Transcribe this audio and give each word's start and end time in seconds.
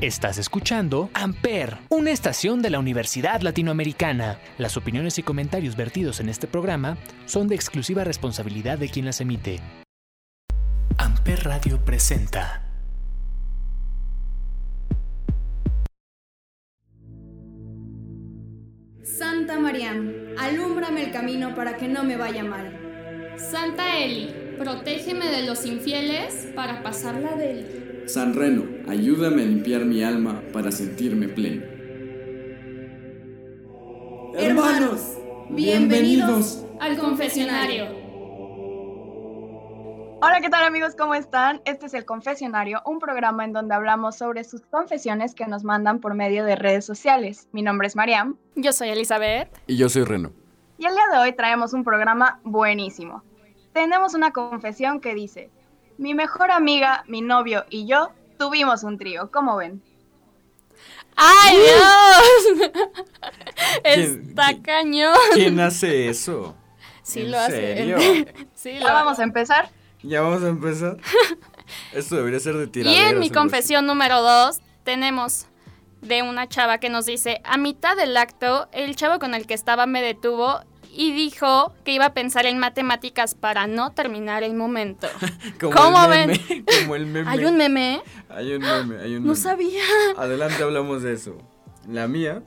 Estás 0.00 0.38
escuchando 0.38 1.10
Amper, 1.12 1.78
una 1.88 2.12
estación 2.12 2.62
de 2.62 2.70
la 2.70 2.78
Universidad 2.78 3.40
Latinoamericana. 3.40 4.38
Las 4.56 4.76
opiniones 4.76 5.18
y 5.18 5.24
comentarios 5.24 5.74
vertidos 5.74 6.20
en 6.20 6.28
este 6.28 6.46
programa 6.46 6.96
son 7.26 7.48
de 7.48 7.56
exclusiva 7.56 8.04
responsabilidad 8.04 8.78
de 8.78 8.90
quien 8.90 9.06
las 9.06 9.20
emite. 9.20 9.58
Amper 10.98 11.42
Radio 11.42 11.84
presenta. 11.84 12.62
Santa 19.02 19.58
María, 19.58 20.00
alúmbrame 20.38 21.06
el 21.06 21.10
camino 21.10 21.56
para 21.56 21.76
que 21.76 21.88
no 21.88 22.04
me 22.04 22.16
vaya 22.16 22.44
mal. 22.44 23.34
Santa 23.36 23.98
Eli, 23.98 24.32
protégeme 24.60 25.26
de 25.26 25.44
los 25.44 25.66
infieles 25.66 26.52
para 26.54 26.84
pasarla 26.84 27.34
de 27.34 27.50
él. 27.50 27.87
San 28.08 28.32
Reno, 28.32 28.64
ayúdame 28.88 29.42
a 29.42 29.44
limpiar 29.44 29.84
mi 29.84 30.02
alma 30.02 30.42
para 30.50 30.72
sentirme 30.72 31.28
pleno. 31.28 31.62
Hermanos, 34.34 35.18
bienvenidos 35.50 36.64
al 36.80 36.96
confesionario. 36.96 37.84
Hola, 40.22 40.40
¿qué 40.40 40.48
tal 40.48 40.64
amigos? 40.64 40.94
¿Cómo 40.96 41.14
están? 41.14 41.60
Este 41.66 41.84
es 41.84 41.94
el 41.94 42.06
Confesionario, 42.06 42.80
un 42.86 42.98
programa 42.98 43.44
en 43.44 43.52
donde 43.52 43.74
hablamos 43.74 44.16
sobre 44.16 44.42
sus 44.42 44.62
confesiones 44.62 45.34
que 45.34 45.46
nos 45.46 45.62
mandan 45.62 46.00
por 46.00 46.14
medio 46.14 46.44
de 46.44 46.56
redes 46.56 46.86
sociales. 46.86 47.46
Mi 47.52 47.60
nombre 47.60 47.88
es 47.88 47.94
Mariam. 47.94 48.36
Yo 48.56 48.72
soy 48.72 48.88
Elizabeth. 48.88 49.50
Y 49.66 49.76
yo 49.76 49.90
soy 49.90 50.04
Reno. 50.04 50.32
Y 50.78 50.86
el 50.86 50.94
día 50.94 51.04
de 51.12 51.18
hoy 51.18 51.32
traemos 51.34 51.74
un 51.74 51.84
programa 51.84 52.40
buenísimo. 52.42 53.22
Tenemos 53.74 54.14
una 54.14 54.32
confesión 54.32 55.00
que 55.00 55.14
dice, 55.14 55.50
mi 55.98 56.14
mejor 56.14 56.50
amiga, 56.50 57.04
mi 57.06 57.20
novio 57.20 57.64
y 57.70 57.86
yo 57.86 58.10
tuvimos 58.38 58.82
un 58.84 58.96
trío. 58.98 59.30
¿Cómo 59.30 59.56
ven? 59.56 59.82
¡Ay, 61.16 61.56
Dios! 61.58 62.70
Está 63.84 64.60
cañón. 64.62 65.16
¿Quién 65.34 65.58
hace 65.60 66.08
eso? 66.08 66.54
Sí 67.02 67.22
¿En 67.22 67.32
lo 67.32 67.38
hace. 67.38 67.52
serio? 67.76 67.96
sí, 68.54 68.74
Ya 68.74 68.88
lo 68.88 68.94
vamos 68.94 69.18
a 69.18 69.24
empezar. 69.24 69.70
¿Ya 70.02 70.20
vamos 70.20 70.42
a 70.44 70.48
empezar? 70.48 70.96
Esto 71.92 72.16
debería 72.16 72.38
ser 72.38 72.56
de 72.56 72.64
Y 72.64 72.68
tiraderos. 72.68 73.12
en 73.12 73.18
mi 73.18 73.30
confesión 73.30 73.86
número 73.86 74.22
dos 74.22 74.60
tenemos 74.84 75.46
de 76.02 76.22
una 76.22 76.48
chava 76.48 76.78
que 76.78 76.88
nos 76.90 77.06
dice, 77.06 77.40
a 77.44 77.58
mitad 77.58 77.96
del 77.96 78.16
acto, 78.16 78.68
el 78.72 78.94
chavo 78.94 79.18
con 79.18 79.34
el 79.34 79.46
que 79.48 79.54
estaba 79.54 79.86
me 79.86 80.00
detuvo 80.00 80.60
y 80.98 81.12
dijo 81.12 81.72
que 81.84 81.92
iba 81.92 82.06
a 82.06 82.12
pensar 82.12 82.44
en 82.46 82.58
matemáticas 82.58 83.36
para 83.36 83.68
no 83.68 83.92
terminar 83.92 84.42
el 84.42 84.54
momento. 84.54 85.06
Como 85.60 85.72
¿Cómo 85.72 86.12
el 86.12 86.26
ven? 86.26 86.64
Como 86.82 86.96
el 86.96 87.06
meme. 87.06 87.30
¿Hay 87.30 87.44
un 87.44 87.56
meme? 87.56 88.02
Hay 88.28 88.52
un 88.52 88.62
meme, 88.62 88.96
hay 89.00 89.14
un 89.14 89.22
No 89.22 89.28
meme. 89.28 89.36
sabía. 89.36 89.84
Adelante 90.16 90.60
hablamos 90.60 91.04
de 91.04 91.12
eso. 91.12 91.38
La 91.86 92.08
mía 92.08 92.42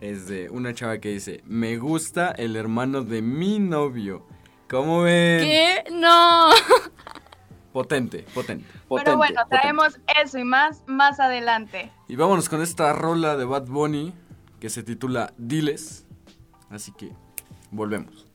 es 0.00 0.26
de 0.26 0.50
una 0.50 0.74
chava 0.74 0.98
que 0.98 1.10
dice, 1.10 1.40
me 1.46 1.76
gusta 1.76 2.32
el 2.32 2.56
hermano 2.56 3.02
de 3.02 3.22
mi 3.22 3.60
novio. 3.60 4.26
¿Cómo 4.68 5.02
ven? 5.02 5.44
¿Qué? 5.44 5.84
No. 5.92 6.48
Potente, 7.72 8.26
potente, 8.34 8.66
potente. 8.88 9.04
Pero 9.04 9.16
bueno, 9.18 9.36
potente. 9.44 9.56
traemos 9.56 10.00
eso 10.20 10.36
y 10.36 10.44
más 10.44 10.82
más 10.88 11.20
adelante. 11.20 11.92
Y 12.08 12.16
vámonos 12.16 12.48
con 12.48 12.60
esta 12.60 12.92
rola 12.92 13.36
de 13.36 13.44
Bad 13.44 13.66
Bunny 13.66 14.12
que 14.58 14.68
se 14.68 14.82
titula 14.82 15.32
Diles. 15.38 16.08
Así 16.68 16.90
que 16.90 17.12
volvemos. 17.72 18.31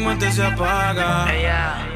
Muerte 0.00 0.32
se 0.32 0.44
apaga. 0.44 1.26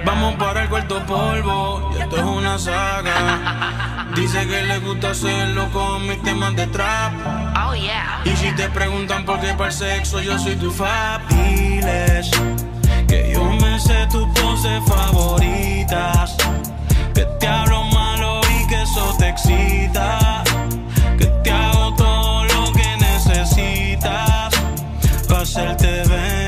Vamos 0.04 0.34
para 0.34 0.62
el 0.62 0.69
cuarto 0.69 1.04
polvo. 1.06 1.91
Y 1.97 2.03
esto 2.03 2.16
es 2.16 2.22
una 2.22 2.59
saga. 2.59 4.06
Dice 4.15 4.47
que 4.47 4.62
le 4.62 4.78
gusta 4.78 5.10
hacerlo 5.10 5.70
con 5.72 6.06
mis 6.06 6.22
temas 6.22 6.54
de 6.54 6.66
trap. 6.66 7.12
Y 8.25 8.37
si 8.37 8.53
te 8.53 8.69
preguntan 8.69 9.25
por 9.25 9.41
qué 9.41 9.54
para 9.54 9.70
el 9.70 9.72
sexo, 9.72 10.20
yo 10.20 10.38
soy 10.38 10.56
tu 10.56 10.70
fab. 10.70 11.26
Diles 11.28 12.31
que 13.09 13.32
yo 13.32 13.44
me 13.44 13.81
sé 13.81 14.06
tus 14.10 14.26
poses 14.38 14.82
favoritas. 14.87 16.37
Que 17.14 17.25
te 17.41 17.47
hablo 17.47 17.84
malo 17.84 18.41
y 18.43 18.66
que 18.66 18.82
eso 18.82 19.14
te 19.19 19.31
excita. 19.31 20.44
Que 21.19 21.26
te 21.26 21.50
hago 21.50 21.94
todo 21.94 22.44
lo 22.44 22.72
que 22.72 22.97
necesitas. 22.98 24.54
Pa' 25.28 25.41
hacerte 25.41 26.03
venir 26.09 26.44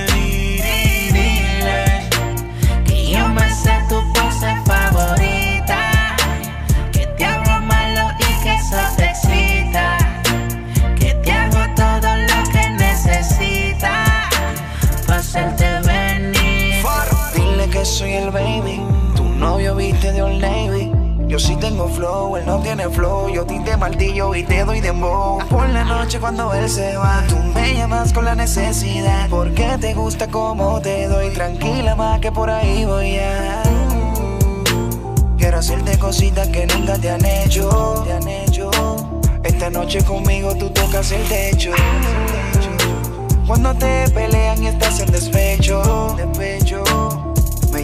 Yo 21.36 21.40
sí 21.40 21.56
tengo 21.56 21.86
flow, 21.86 22.38
él 22.38 22.46
no 22.46 22.60
tiene 22.60 22.88
flow. 22.88 23.28
Yo 23.28 23.44
tinte 23.44 23.76
martillo 23.76 24.34
y 24.34 24.42
te 24.42 24.64
doy 24.64 24.80
dembow. 24.80 25.38
Por 25.50 25.68
la 25.68 25.84
noche 25.84 26.18
cuando 26.18 26.54
él 26.54 26.66
se 26.66 26.96
va, 26.96 27.22
tú 27.28 27.36
me 27.54 27.74
llamas 27.74 28.10
con 28.14 28.24
la 28.24 28.34
necesidad. 28.34 29.28
Porque 29.28 29.76
te 29.78 29.92
gusta 29.92 30.28
como 30.28 30.80
te 30.80 31.06
doy. 31.08 31.28
Tranquila 31.34 31.94
más 31.94 32.20
que 32.20 32.32
por 32.32 32.48
ahí 32.48 32.86
voy 32.86 33.18
a. 33.18 33.62
Quiero 35.36 35.58
hacerte 35.58 35.98
cositas 35.98 36.48
que 36.48 36.66
nunca 36.68 36.96
te 36.96 37.10
han 37.10 37.22
hecho. 37.22 38.02
Te 38.06 38.14
han 38.14 38.26
hecho. 38.26 38.70
Esta 39.44 39.68
noche 39.68 40.02
conmigo 40.04 40.54
tú 40.54 40.70
tocas 40.70 41.12
el 41.12 41.22
techo. 41.28 41.72
Cuando 43.46 43.74
te 43.74 44.08
pelean 44.08 44.62
y 44.62 44.68
estás 44.68 45.00
en 45.00 45.12
despecho, 45.12 46.16
despecho. 46.16 46.82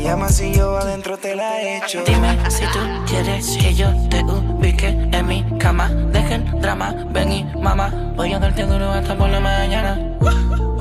Llamas 0.03 0.41
y 0.41 0.53
yo 0.53 0.77
adentro 0.77 1.17
te 1.17 1.37
la 1.37 1.63
echo. 1.63 2.03
Dime 2.05 2.37
si 2.51 2.65
tú 2.73 2.81
quieres 3.07 3.57
que 3.57 3.73
yo 3.73 3.89
te 4.11 4.25
ubique 4.25 4.89
en 4.89 5.27
mi 5.27 5.45
cama. 5.59 5.89
Deja 5.89 6.35
el 6.35 6.61
drama, 6.61 6.93
ven 7.11 7.33
y 7.33 7.45
mamá. 7.45 8.13
Voy 8.17 8.33
a 8.33 8.41
darte 8.41 8.65
duro 8.65 8.91
hasta 8.91 9.17
por 9.17 9.31
la 9.31 9.39
mañana. 9.39 9.99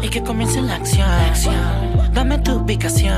Y 0.01 0.09
que 0.09 0.23
comience 0.23 0.59
la 0.61 0.75
acción. 0.75 1.05
Dame 2.13 2.39
tu 2.39 2.53
ubicación. 2.53 3.15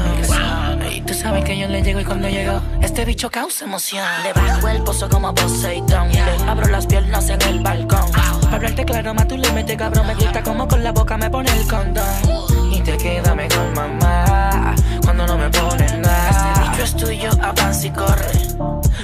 Y 0.92 1.00
tú 1.02 1.13
sabes 1.13 1.46
que 1.46 1.58
yo 1.58 1.69
le 1.69 1.81
llego 1.81 2.02
y 2.02 2.06
cuando 2.06 2.28
llego, 2.28 2.62
este 2.81 3.06
bicho 3.06 3.31
causa 3.31 3.63
emoción. 3.63 4.06
Le 4.24 4.34
bajo 4.34 4.68
el 4.68 4.84
pozo 4.84 5.08
como 5.08 5.34
Poseidón. 5.34 6.12
Le 6.12 6.50
abro 6.50 6.68
las 6.68 6.86
piernas 6.86 7.30
en 7.30 7.42
el 7.44 7.62
balcón. 7.62 8.12
Para 8.12 8.58
hablarte 8.58 8.84
claro, 8.84 9.13
más 9.13 9.30
tú 9.30 9.38
le 9.38 9.50
metes 9.53 9.78
cabrón. 9.78 10.06
Me 10.06 10.16
gusta 10.16 10.44
como 10.44 10.68
con 10.68 10.84
la 10.84 10.92
boca 10.92 11.18
me 11.18 11.30
pone 11.30 11.50
el 11.50 11.66
condón. 11.66 12.62
Te 12.83 12.97
queda 12.97 13.33
mejor, 13.33 13.73
mamá. 13.73 14.75
Cuando 15.03 15.25
no 15.25 15.38
me 15.38 15.49
pones 15.49 15.97
nada. 15.99 16.29
Este 16.29 16.61
bicho 16.61 16.83
es 16.83 16.95
tuyo, 16.95 17.29
avanza 17.41 17.88
y 17.88 17.91
corre. 17.91 18.31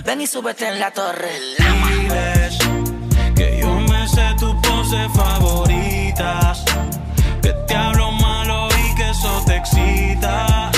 Ven 0.03 0.19
y 0.21 0.27
súbete 0.27 0.67
en 0.67 0.79
la 0.79 0.91
torre. 0.91 1.31
Diles 1.57 2.57
que 3.35 3.59
yo 3.61 3.73
me 3.79 4.07
sé 4.07 4.27
tus 4.37 4.53
poses 4.55 5.07
favoritas. 5.13 6.65
Que 7.41 7.53
te 7.67 7.75
hablo 7.75 8.11
malo 8.11 8.67
y 8.67 8.95
que 8.95 9.09
eso 9.09 9.43
te 9.45 9.55
excita. 9.55 10.71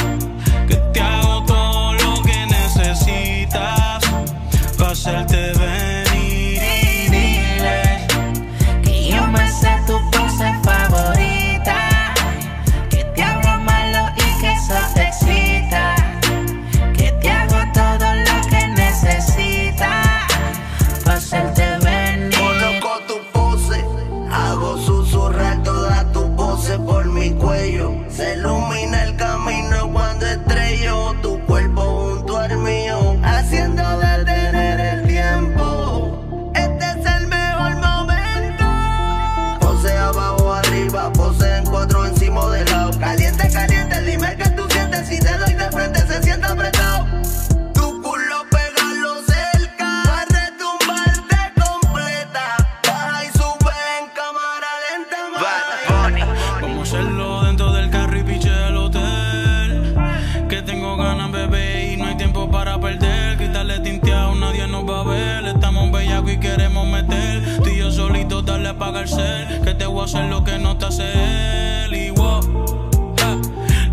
Hacer 70.11 70.29
lo 70.29 70.43
que 70.43 70.57
no 70.57 70.77
te 70.77 70.85
hace 70.87 71.85
él. 71.85 71.95
Y 71.95 72.09
wow, 72.09 72.41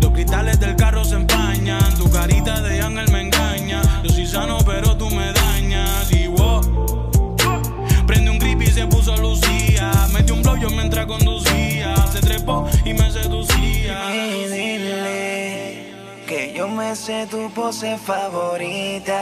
los 0.01 0.11
cristales 0.11 0.59
del 0.59 0.75
carro 0.75 1.05
se 1.05 1.15
empañan. 1.15 1.93
Tu 1.97 2.11
carita 2.11 2.59
de 2.61 2.81
ángel 2.81 3.09
me 3.11 3.21
engaña. 3.21 3.81
Yo 4.03 4.09
soy 4.09 4.25
sano, 4.25 4.57
pero 4.65 4.97
tú 4.97 5.09
me 5.09 5.31
dañas. 5.31 6.11
Y 6.11 6.27
wow, 6.27 7.37
prende 8.05 8.31
un 8.31 8.39
grip 8.39 8.61
y 8.61 8.67
se 8.67 8.85
puso 8.85 9.15
Lucía. 9.15 9.91
Metió 10.11 10.35
un 10.35 10.41
blow, 10.41 10.57
yo 10.57 10.69
mientras 10.71 11.05
conducía. 11.05 11.95
Se 12.11 12.19
trepó 12.19 12.67
y 12.83 12.93
me 12.93 13.09
seducía. 13.11 14.13
Y 14.13 14.47
dile 14.47 15.93
que 16.27 16.53
yo 16.53 16.67
me 16.67 16.97
sé 16.97 17.27
tu 17.27 17.49
pose 17.51 17.97
favorita. 17.97 19.21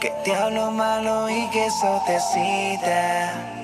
Que 0.00 0.10
te 0.24 0.34
hablo 0.34 0.72
malo 0.72 1.30
y 1.30 1.48
que 1.50 1.66
eso 1.66 2.02
te 2.08 2.18
cita. 2.18 3.55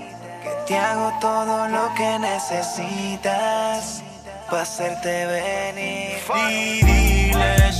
Te 0.73 0.79
hago 0.79 1.13
todo 1.21 1.69
lo 1.69 1.93
que 1.95 2.19
necesitas. 2.19 4.03
Pa' 4.49 4.63
hacerte 4.63 5.27
venir. 5.27 6.17
Y 6.49 6.83
diles 6.83 7.79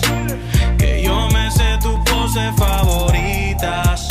que 0.77 1.03
yo 1.03 1.27
me 1.29 1.51
sé 1.51 1.79
tus 1.81 1.99
poses 2.11 2.55
favoritas. 2.55 4.09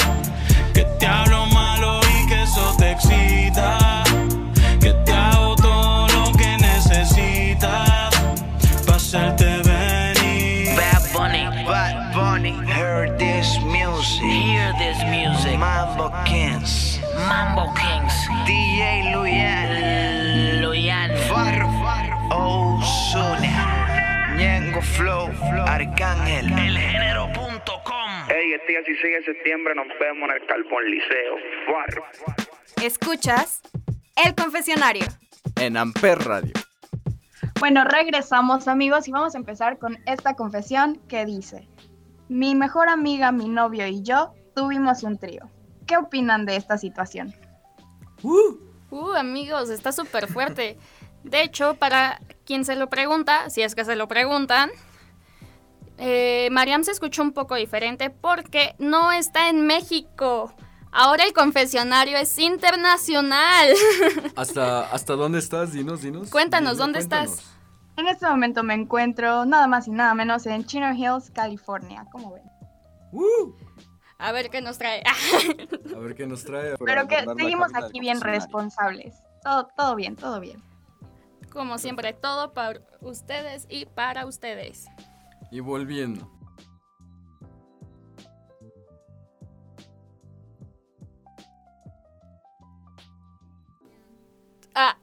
Arcángel. 25.71 26.51
elgénero.com. 26.51 28.29
Ey, 28.29 28.51
este 28.51 28.73
16 28.73 29.01
de 29.01 29.23
septiembre 29.23 29.73
nos 29.73 29.87
vemos 30.01 30.29
en 30.29 30.35
el 30.35 30.45
Carbón 30.45 30.83
Liceo. 30.83 31.35
Farro. 31.65 32.03
Escuchas 32.83 33.61
El 34.17 34.35
Confesionario. 34.35 35.05
En 35.55 35.77
Amper 35.77 36.19
Radio. 36.19 36.51
Bueno, 37.61 37.85
regresamos 37.85 38.67
amigos 38.67 39.07
y 39.07 39.11
vamos 39.11 39.33
a 39.33 39.37
empezar 39.37 39.79
con 39.79 39.97
esta 40.05 40.35
confesión 40.35 40.97
que 41.07 41.25
dice, 41.25 41.69
mi 42.27 42.53
mejor 42.53 42.89
amiga, 42.89 43.31
mi 43.31 43.47
novio 43.47 43.87
y 43.87 44.03
yo 44.03 44.33
tuvimos 44.53 45.03
un 45.03 45.17
trío. 45.17 45.49
¿Qué 45.87 45.95
opinan 45.95 46.45
de 46.45 46.57
esta 46.57 46.77
situación? 46.77 47.33
Uh, 48.23 49.13
amigos, 49.13 49.69
está 49.69 49.93
súper 49.93 50.27
fuerte. 50.27 50.77
De 51.23 51.43
hecho, 51.43 51.75
para 51.75 52.19
quien 52.45 52.65
se 52.65 52.75
lo 52.75 52.89
pregunta, 52.89 53.49
si 53.49 53.61
es 53.61 53.73
que 53.73 53.85
se 53.85 53.95
lo 53.95 54.09
preguntan, 54.09 54.69
eh, 56.01 56.49
Mariam 56.51 56.83
se 56.83 56.91
escuchó 56.91 57.21
un 57.21 57.31
poco 57.31 57.55
diferente 57.55 58.09
porque 58.09 58.75
no 58.79 59.11
está 59.11 59.49
en 59.49 59.65
México. 59.67 60.53
Ahora 60.91 61.23
el 61.23 61.31
confesionario 61.33 62.17
es 62.17 62.37
internacional. 62.37 63.69
¿Hasta, 64.35 64.81
¿Hasta 64.91 65.13
dónde 65.13 65.39
estás? 65.39 65.71
Dinos, 65.71 66.01
dinos. 66.01 66.29
Cuéntanos, 66.29 66.77
¿dónde 66.77 66.99
cuéntanos. 66.99 67.31
estás? 67.31 67.55
En 67.97 68.07
este 68.07 68.25
momento 68.27 68.63
me 68.63 68.73
encuentro 68.73 69.45
nada 69.45 69.67
más 69.67 69.87
y 69.87 69.91
nada 69.91 70.13
menos 70.15 70.45
en 70.47 70.65
Chino 70.65 70.91
Hills, 70.93 71.29
California. 71.31 72.05
¿Cómo 72.11 72.33
ven? 72.33 72.43
Uh, 73.11 73.53
A 74.17 74.31
ver 74.31 74.49
qué 74.49 74.61
nos 74.61 74.77
trae. 74.77 75.03
a 75.95 75.99
ver 75.99 76.15
qué 76.15 76.25
nos 76.25 76.43
trae. 76.43 76.75
Pero 76.83 77.07
que 77.07 77.23
seguimos 77.37 77.73
aquí 77.75 77.99
bien 77.99 78.19
responsables. 78.21 79.15
Todo, 79.43 79.67
todo 79.77 79.95
bien, 79.95 80.15
todo 80.15 80.39
bien. 80.39 80.61
Como 81.51 81.77
siempre, 81.77 82.13
todo 82.13 82.53
para 82.53 82.79
ustedes 83.01 83.65
y 83.69 83.85
para 83.85 84.25
ustedes. 84.25 84.85
Y 85.51 85.59
volviendo. 85.59 86.27
Ah, 94.73 94.97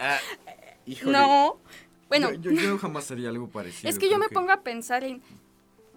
Ah, 0.00 0.18
híjole. 0.86 1.12
no. 1.18 1.58
Bueno, 2.08 2.32
Yo, 2.32 2.50
yo- 2.50 2.60
yo 2.60 2.78
jamás 2.78 3.10
haría 3.10 3.28
algo 3.30 3.48
parecido. 3.48 3.88
es 3.88 3.98
que 3.98 4.10
yo 4.10 4.18
me 4.18 4.28
pongo 4.28 4.52
a 4.52 4.62
pensar 4.62 5.02
en 5.04 5.22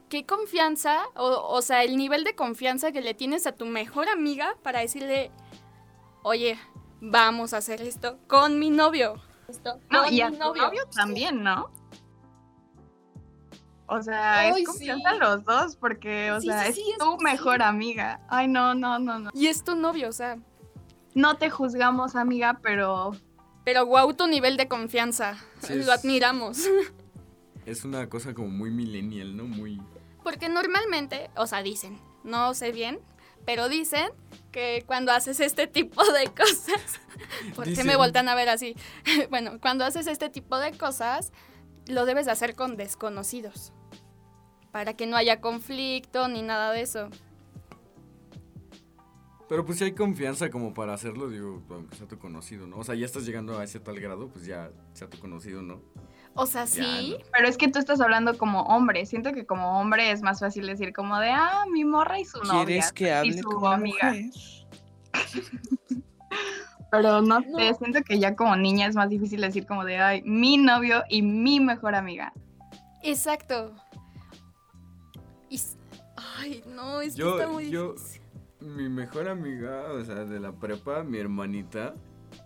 qué 0.07 0.25
confianza, 0.25 1.06
o, 1.15 1.25
o 1.50 1.62
sea, 1.62 1.83
el 1.83 1.97
nivel 1.97 2.23
de 2.23 2.35
confianza 2.35 2.91
que 2.91 3.01
le 3.01 3.13
tienes 3.13 3.47
a 3.47 3.51
tu 3.53 3.65
mejor 3.65 4.07
amiga 4.07 4.56
para 4.63 4.79
decirle, 4.79 5.31
oye, 6.23 6.57
vamos 7.01 7.53
a 7.53 7.57
hacer 7.57 7.81
esto 7.81 8.17
con 8.27 8.59
mi 8.59 8.69
novio. 8.69 9.15
Esto 9.50 9.79
No, 9.89 10.03
con 10.03 10.13
y 10.13 10.21
a 10.21 10.29
mi 10.29 10.38
tu 10.38 10.53
novio 10.56 10.85
también, 10.95 11.44
¿no? 11.44 11.69
O 13.87 14.01
sea, 14.01 14.39
Ay, 14.39 14.61
es 14.61 14.67
confianza 14.67 15.11
sí. 15.13 15.17
los 15.19 15.45
dos 15.45 15.75
porque, 15.75 16.31
o 16.31 16.41
Sí, 16.41 16.47
sea, 16.47 16.63
sí, 16.63 16.69
es 16.69 16.75
sí, 16.75 16.91
es 16.91 16.97
tu 16.97 17.17
mejor 17.17 17.61
amiga. 17.61 18.19
Ay, 18.29 18.47
no, 18.47 18.73
no, 18.73 18.97
no, 18.99 19.19
no. 19.19 19.29
Y 19.33 19.47
es 19.47 19.63
tu 19.63 19.75
novio, 19.75 20.09
o 20.09 20.13
sea, 20.13 20.37
No 21.13 21.37
te 21.37 21.49
juzgamos, 21.49 22.15
amiga, 22.15 22.59
pero 22.61 23.11
pero 23.63 23.85
guau 23.85 24.13
tu 24.13 24.27
nivel 24.27 24.57
de 24.57 24.67
confianza. 24.67 25.37
Sí, 25.61 25.73
Lo 25.75 25.81
es- 25.81 25.89
admiramos. 25.89 26.59
Es 27.65 27.83
una 27.83 28.07
cosa 28.09 28.35
como 28.35 28.49
muy 28.49 28.69
millennial, 28.69 29.35
¿no? 29.35 29.45
Muy. 29.45 29.81
Porque 30.23 30.49
normalmente, 30.49 31.31
o 31.35 31.47
sea, 31.47 31.63
dicen, 31.63 31.99
no 32.23 32.53
sé 32.53 32.71
bien, 32.71 32.99
pero 33.43 33.69
dicen 33.69 34.07
que 34.51 34.83
cuando 34.85 35.11
haces 35.11 35.39
este 35.39 35.65
tipo 35.65 36.03
de 36.13 36.25
cosas, 36.27 36.99
¿por 37.55 37.63
qué 37.65 37.71
me 37.77 37.83
Dicen. 37.83 37.97
voltean 37.97 38.29
a 38.29 38.35
ver 38.35 38.49
así? 38.49 38.75
bueno, 39.31 39.59
cuando 39.59 39.83
haces 39.83 40.05
este 40.05 40.29
tipo 40.29 40.59
de 40.59 40.77
cosas, 40.77 41.31
lo 41.87 42.05
debes 42.05 42.25
de 42.25 42.31
hacer 42.31 42.55
con 42.55 42.77
desconocidos, 42.77 43.73
para 44.71 44.93
que 44.93 45.07
no 45.07 45.17
haya 45.17 45.41
conflicto 45.41 46.27
ni 46.27 46.41
nada 46.41 46.71
de 46.71 46.81
eso. 46.81 47.09
Pero 49.48 49.63
pues 49.63 49.77
si 49.77 49.83
hay 49.83 49.91
confianza 49.91 50.50
como 50.50 50.74
para 50.74 50.93
hacerlo, 50.93 51.29
digo, 51.29 51.62
aunque 51.69 51.95
sea 51.95 52.07
tu 52.07 52.17
conocido, 52.17 52.65
¿no? 52.65 52.77
O 52.77 52.83
sea, 52.83 52.95
ya 52.95 53.05
estás 53.05 53.25
llegando 53.25 53.60
a 53.60 53.63
ese 53.63 53.79
tal 53.79 54.00
grado, 54.00 54.27
pues 54.29 54.45
ya 54.45 54.71
sea 54.93 55.07
tu 55.07 55.19
conocido, 55.19 55.62
¿no? 55.62 55.81
O 56.33 56.48
sea, 56.48 56.65
Ya, 56.65 56.83
sí, 56.83 57.17
pero 57.31 57.48
es 57.48 57.55
que 57.55 57.69
tú 57.69 57.79
estás 57.79 58.01
hablando 58.01 58.38
como 58.38 58.63
hombre. 58.63 59.05
Siento 59.05 59.31
que 59.33 59.45
como 59.45 59.79
hombre 59.79 60.12
es 60.12 60.21
más 60.21 60.39
fácil 60.39 60.65
decir 60.65 60.93
como 60.93 61.17
de, 61.19 61.29
ah, 61.29 61.65
mi 61.71 61.86
morra 61.86 62.19
y 62.19 62.25
su 62.25 62.39
novia. 62.43 62.65
¿Quieres 62.65 62.91
que 62.91 63.05
y 63.05 63.10
hable 63.10 63.38
su 63.38 63.50
como 63.50 63.67
amiga. 63.69 64.13
mujer? 64.13 64.31
Pero 66.97 67.21
no 67.21 67.41
sé, 67.41 67.47
No. 67.71 67.73
siento 67.77 68.01
que 68.03 68.19
ya 68.19 68.35
como 68.35 68.55
niña 68.55 68.87
es 68.87 68.95
más 68.95 69.09
difícil 69.09 69.41
decir 69.41 69.65
como 69.65 69.83
de, 69.85 69.97
ay, 69.97 70.21
mi 70.23 70.57
novio 70.57 71.03
y 71.09 71.21
mi 71.21 71.59
mejor 71.59 71.95
amiga. 71.95 72.33
exacto. 73.03 73.73
Y 75.49 75.59
ay, 76.39 76.63
no, 76.67 77.01
es 77.01 77.15
Yo- 77.15 77.35
que 77.35 77.41
está 77.41 77.51
muy 77.53 77.69
yo- 77.69 77.93
difícil. 77.93 78.21
Mi 78.61 78.89
mejor 78.89 79.29
amiga, 79.29 79.83
o 79.91 80.03
sea, 80.03 80.15
de 80.25 80.39
la 80.39 80.51
prepa, 80.51 81.03
mi 81.03 81.19
hermanita, 81.19 81.93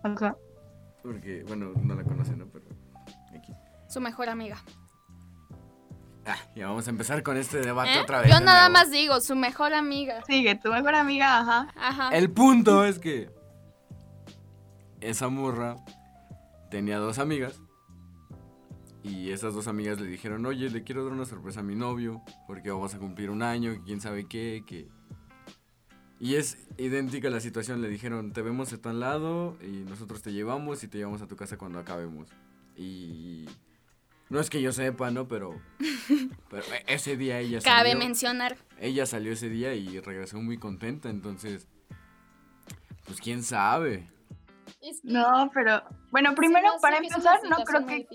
Ajá. 0.02 0.36
porque, 1.02 1.44
bueno, 1.48 1.72
no 1.82 1.94
la 1.94 2.04
conocen, 2.04 2.38
¿no? 2.40 2.46
Pero 2.48 2.66
aquí. 3.34 3.52
Su 3.88 4.00
mejor 4.02 4.28
amiga. 4.28 4.58
Ah, 6.26 6.36
ya 6.54 6.66
vamos 6.66 6.86
a 6.86 6.90
empezar 6.90 7.22
con 7.22 7.38
este 7.38 7.58
debate 7.60 7.94
¿Eh? 7.94 8.00
otra 8.02 8.20
vez. 8.20 8.28
Yo 8.30 8.38
nada 8.40 8.68
nuevo. 8.68 8.72
más 8.74 8.90
digo, 8.90 9.20
su 9.20 9.34
mejor 9.34 9.72
amiga. 9.72 10.22
Sigue, 10.26 10.54
tu 10.56 10.70
mejor 10.70 10.94
amiga, 10.94 11.38
ajá. 11.40 11.68
Ajá. 11.76 12.10
El 12.10 12.30
punto 12.30 12.84
es 12.84 12.98
que 12.98 13.30
esa 15.00 15.28
morra 15.28 15.76
tenía 16.70 16.98
dos 16.98 17.18
amigas 17.18 17.60
y 19.02 19.30
esas 19.30 19.54
dos 19.54 19.66
amigas 19.66 20.00
le 20.00 20.06
dijeron, 20.06 20.44
oye, 20.46 20.68
le 20.70 20.82
quiero 20.84 21.04
dar 21.04 21.12
una 21.12 21.24
sorpresa 21.24 21.60
a 21.60 21.62
mi 21.62 21.74
novio 21.74 22.22
porque 22.46 22.70
vamos 22.70 22.94
a 22.94 22.98
cumplir 22.98 23.30
un 23.30 23.42
año, 23.42 23.72
que 23.72 23.82
quién 23.82 24.00
sabe 24.00 24.26
qué, 24.26 24.62
que... 24.66 24.88
Y 26.18 26.34
es 26.34 26.58
idéntica 26.76 27.30
la 27.30 27.40
situación, 27.40 27.80
le 27.80 27.88
dijeron, 27.88 28.32
te 28.34 28.42
vemos 28.42 28.70
de 28.70 28.76
tal 28.76 29.00
lado 29.00 29.56
y 29.62 29.84
nosotros 29.88 30.20
te 30.20 30.32
llevamos 30.32 30.84
y 30.84 30.88
te 30.88 30.98
llevamos 30.98 31.22
a 31.22 31.26
tu 31.26 31.36
casa 31.36 31.56
cuando 31.56 31.78
acabemos. 31.78 32.28
Y... 32.76 33.46
No 34.28 34.38
es 34.38 34.48
que 34.50 34.60
yo 34.62 34.70
sepa, 34.70 35.10
¿no? 35.10 35.26
Pero, 35.26 35.58
pero 36.50 36.62
ese 36.86 37.16
día 37.16 37.40
ella 37.40 37.60
Cabe 37.62 37.92
salió. 37.92 38.04
mencionar. 38.04 38.58
Ella 38.78 39.06
salió 39.06 39.32
ese 39.32 39.48
día 39.48 39.74
y 39.74 39.98
regresó 39.98 40.40
muy 40.40 40.58
contenta, 40.58 41.08
entonces... 41.08 41.66
Pues 43.06 43.18
quién 43.18 43.42
sabe. 43.42 44.08
No, 45.02 45.50
pero 45.52 45.82
bueno, 46.10 46.34
primero 46.34 46.68
para 46.80 46.98
empezar, 46.98 47.40
no 47.48 47.56
creo 47.64 47.86
que 47.86 48.06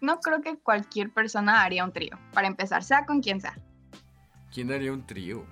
no 0.00 0.20
creo 0.20 0.40
que 0.42 0.56
cualquier 0.58 1.10
persona 1.12 1.62
haría 1.62 1.84
un 1.84 1.92
trío. 1.92 2.18
Para 2.32 2.46
empezar, 2.46 2.84
sea 2.84 3.06
con 3.06 3.20
quien 3.22 3.40
sea. 3.40 3.58
¿Quién 4.52 4.70
haría 4.72 4.92
un 4.92 5.06
trío? 5.06 5.44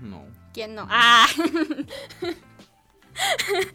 No. 0.00 0.24
¿Quién 0.52 0.74
no? 0.74 0.86
Ah, 0.90 1.26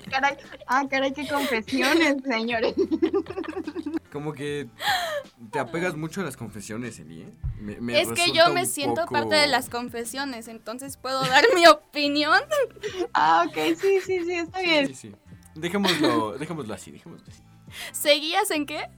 Caray, 0.09 0.35
ah, 0.65 0.83
caray, 0.89 1.13
qué 1.13 1.27
confesiones, 1.27 2.17
señores. 2.27 2.73
Como 4.11 4.33
que 4.33 4.67
te 5.51 5.59
apegas 5.59 5.95
mucho 5.95 6.21
a 6.21 6.23
las 6.23 6.35
confesiones, 6.35 6.99
Eli, 6.99 7.21
¿eh? 7.21 7.33
Me- 7.59 7.79
me 7.79 8.01
es 8.01 8.09
que 8.13 8.31
yo 8.31 8.51
me 8.51 8.65
siento 8.65 9.01
poco- 9.01 9.13
parte 9.13 9.35
de 9.35 9.45
las 9.47 9.69
confesiones, 9.69 10.47
entonces 10.47 10.97
puedo 10.97 11.21
dar 11.21 11.43
mi 11.53 11.67
opinión. 11.67 12.39
Ah, 13.13 13.45
ok, 13.47 13.55
sí, 13.79 13.99
sí, 14.01 14.23
sí, 14.25 14.33
está 14.33 14.59
bien. 14.61 14.87
Sí, 14.87 14.95
sí. 14.95 15.15
Dejémoslo, 15.59 16.37
dejémoslo 16.37 16.73
así, 16.73 16.91
dejémoslo 16.91 17.25
así. 17.27 17.41
¿Seguías 17.91 18.51
en 18.51 18.65
qué? 18.65 18.89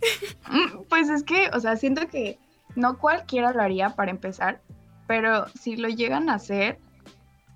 Mm, 0.50 0.84
Pues 0.90 1.10
es 1.10 1.24
que, 1.24 1.50
o 1.54 1.60
sea, 1.60 1.76
siento 1.76 2.08
que 2.08 2.38
no 2.76 2.98
cualquiera 2.98 3.52
lo 3.52 3.62
haría 3.62 3.90
para 3.96 4.12
empezar, 4.12 4.62
pero 5.08 5.48
si 5.50 5.76
lo 5.76 5.90
llegan 5.90 6.30
a 6.30 6.36
hacer, 6.36 6.80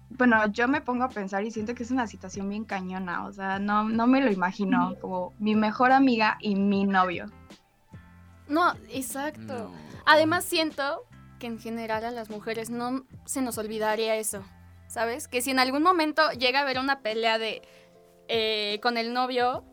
bueno, 0.10 0.45
yo 0.51 0.67
me 0.67 0.81
pongo 0.81 1.03
a 1.03 1.10
pensar 1.10 1.43
y 1.43 1.51
siento 1.51 1.75
que 1.75 1.83
es 1.83 1.91
una 1.91 2.07
situación 2.07 2.50
bien 2.50 2.65
cañona, 2.65 3.25
o 3.25 3.31
sea, 3.33 3.60
no, 3.60 3.83
no 3.89 4.07
me 4.07 4.22
lo 4.22 4.31
imagino 4.31 4.95
como 5.01 5.33
mi 5.39 5.55
mejor 5.55 5.91
amiga 5.91 6.38
y 6.39 6.55
mi 6.55 6.86
novio. 6.86 7.25
No, 8.48 8.74
exacto. 8.89 9.41
No. 9.69 9.72
Además 10.05 10.43
siento 10.45 11.03
que 11.39 11.48
en 11.48 11.60
general 11.60 12.05
a 12.05 12.12
las 12.12 12.29
mujeres 12.29 12.69
no 12.69 13.05
se 13.25 13.41
nos 13.41 13.57
olvidaría 13.57 14.15
eso, 14.15 14.43
¿sabes? 14.88 15.27
Que 15.27 15.41
si 15.41 15.51
en 15.51 15.60
algún 15.60 15.81
momento 15.83 16.22
llega 16.31 16.60
a 16.60 16.62
haber 16.63 16.79
una 16.79 17.00
pelea 17.00 17.38
de 17.38 17.62
eh, 18.27 18.80
con 18.82 18.98
el 18.98 19.13
novio, 19.13 19.63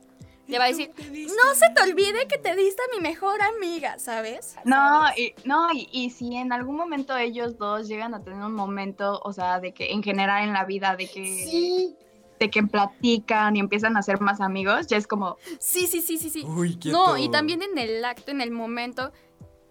le 0.50 0.58
va 0.58 0.64
a 0.64 0.68
decir, 0.68 0.90
no 0.98 1.54
se 1.54 1.70
te 1.74 1.82
olvide 1.82 2.26
que 2.26 2.36
te 2.36 2.56
diste 2.56 2.82
a 2.82 2.96
mi 2.96 3.00
mejor 3.00 3.40
amiga, 3.40 3.98
¿sabes? 3.98 4.56
No, 4.64 5.04
y, 5.16 5.32
no 5.44 5.72
y, 5.72 5.88
y 5.92 6.10
si 6.10 6.34
en 6.36 6.52
algún 6.52 6.76
momento 6.76 7.16
ellos 7.16 7.56
dos 7.56 7.86
llegan 7.86 8.14
a 8.14 8.22
tener 8.22 8.42
un 8.42 8.54
momento, 8.54 9.20
o 9.22 9.32
sea, 9.32 9.60
de 9.60 9.72
que 9.72 9.92
en 9.92 10.02
general 10.02 10.42
en 10.42 10.52
la 10.52 10.64
vida, 10.64 10.96
de 10.96 11.08
que, 11.08 11.94
de 12.38 12.50
que 12.50 12.62
platican 12.64 13.56
y 13.56 13.60
empiezan 13.60 13.96
a 13.96 14.02
ser 14.02 14.20
más 14.20 14.40
amigos, 14.40 14.88
ya 14.88 14.96
es 14.96 15.06
como, 15.06 15.36
Sí, 15.60 15.86
sí, 15.86 16.00
sí, 16.00 16.18
sí, 16.18 16.30
sí. 16.30 16.44
Uy, 16.44 16.76
quieto. 16.76 16.98
No, 16.98 17.16
y 17.16 17.30
también 17.30 17.62
en 17.62 17.78
el 17.78 18.04
acto, 18.04 18.32
en 18.32 18.40
el 18.40 18.50
momento, 18.50 19.12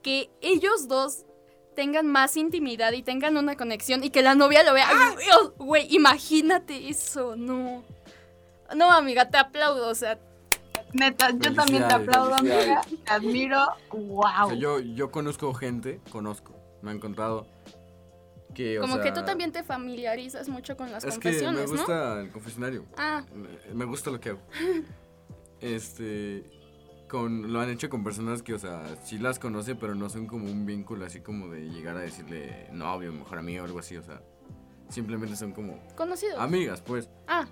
que 0.01 0.29
ellos 0.41 0.87
dos 0.87 1.25
tengan 1.75 2.07
más 2.07 2.35
intimidad 2.35 2.91
y 2.93 3.03
tengan 3.03 3.37
una 3.37 3.55
conexión 3.55 4.03
y 4.03 4.09
que 4.09 4.21
la 4.21 4.35
novia 4.35 4.63
lo 4.63 4.73
vea. 4.73 4.87
Ay, 4.89 5.15
Dios, 5.23 5.53
Güey, 5.57 5.87
imagínate 5.95 6.89
eso, 6.89 7.35
no. 7.35 7.83
No, 8.75 8.91
amiga, 8.91 9.29
te 9.29 9.37
aplaudo, 9.37 9.87
o 9.89 9.95
sea, 9.95 10.19
neta, 10.93 11.31
yo 11.31 11.53
también 11.53 11.87
te 11.87 11.93
aplaudo, 11.93 12.35
amiga, 12.35 12.81
te 13.05 13.11
admiro, 13.11 13.63
wow. 13.91 14.45
O 14.45 14.49
sea, 14.49 14.55
yo, 14.57 14.79
yo 14.79 15.11
conozco 15.11 15.53
gente, 15.53 16.01
conozco, 16.11 16.53
me 16.81 16.91
han 16.91 16.99
contado 16.99 17.47
que, 18.53 18.79
o 18.79 18.81
como 18.81 18.99
que 18.99 19.11
tú 19.11 19.23
también 19.23 19.51
te 19.51 19.63
familiarizas 19.63 20.49
mucho 20.49 20.75
con 20.75 20.91
las 20.91 21.03
Es 21.03 21.17
que 21.19 21.29
me 21.29 21.33
confesiones, 21.35 21.71
¿no? 21.71 21.77
gusta 21.77 22.19
el 22.21 22.31
confesionario. 22.31 22.85
Ah, 22.97 23.23
Me- 23.33 23.73
Me 23.75 23.85
gusta 23.85 24.09
lo 24.11 24.19
que 24.19 24.29
hago. 24.29 24.39
Este. 25.61 26.43
Con, 27.09 27.51
lo 27.51 27.59
han 27.59 27.69
hecho 27.71 27.89
con 27.89 28.03
personas 28.03 28.43
que, 28.43 28.53
o 28.53 28.59
sea, 28.59 28.83
sí 29.03 29.17
las 29.17 29.39
conoce, 29.39 29.73
pero 29.75 29.95
no 29.95 30.09
son 30.09 30.27
como 30.27 30.45
un 30.45 30.65
vínculo 30.67 31.05
así 31.05 31.21
como 31.21 31.47
de 31.49 31.61
llegar 31.69 31.97
a 31.97 32.01
decirle 32.01 32.69
novio, 32.71 33.11
mejor 33.11 33.39
amigo 33.39 33.63
o 33.63 33.65
algo 33.65 33.79
así, 33.79 33.97
o 33.97 34.03
sea. 34.03 34.21
Simplemente 34.89 35.35
son 35.35 35.51
como 35.51 35.79
conocidos. 35.95 36.39
amigas, 36.39 36.81
pues. 36.81 37.09
Ah, 37.27 37.47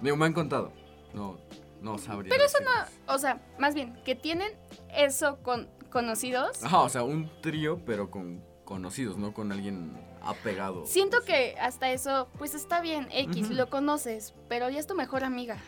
Digo, 0.00 0.16
me 0.16 0.26
han 0.26 0.32
contado. 0.32 0.72
No, 1.12 1.38
no 1.80 1.98
sabría. 1.98 2.30
pero 2.30 2.44
eso 2.44 2.58
decirles. 2.58 3.00
no, 3.06 3.14
o 3.14 3.18
sea, 3.18 3.40
más 3.58 3.74
bien, 3.74 3.94
que 4.04 4.14
tienen 4.14 4.52
eso 4.94 5.38
con 5.42 5.68
conocidos. 5.90 6.62
Ajá, 6.64 6.80
o 6.80 6.88
sea, 6.88 7.04
un 7.04 7.30
trío, 7.40 7.78
pero 7.86 8.10
con 8.10 8.42
conocidos, 8.64 9.16
no 9.16 9.32
con 9.32 9.52
alguien 9.52 9.96
apegado. 10.22 10.86
Siento 10.86 11.22
que 11.24 11.56
hasta 11.60 11.92
eso, 11.92 12.28
pues 12.38 12.54
está 12.54 12.80
bien, 12.80 13.08
X, 13.12 13.50
lo 13.50 13.70
conoces, 13.70 14.34
pero 14.48 14.68
ya 14.70 14.80
es 14.80 14.86
tu 14.86 14.94
mejor 14.94 15.24
amiga. 15.24 15.58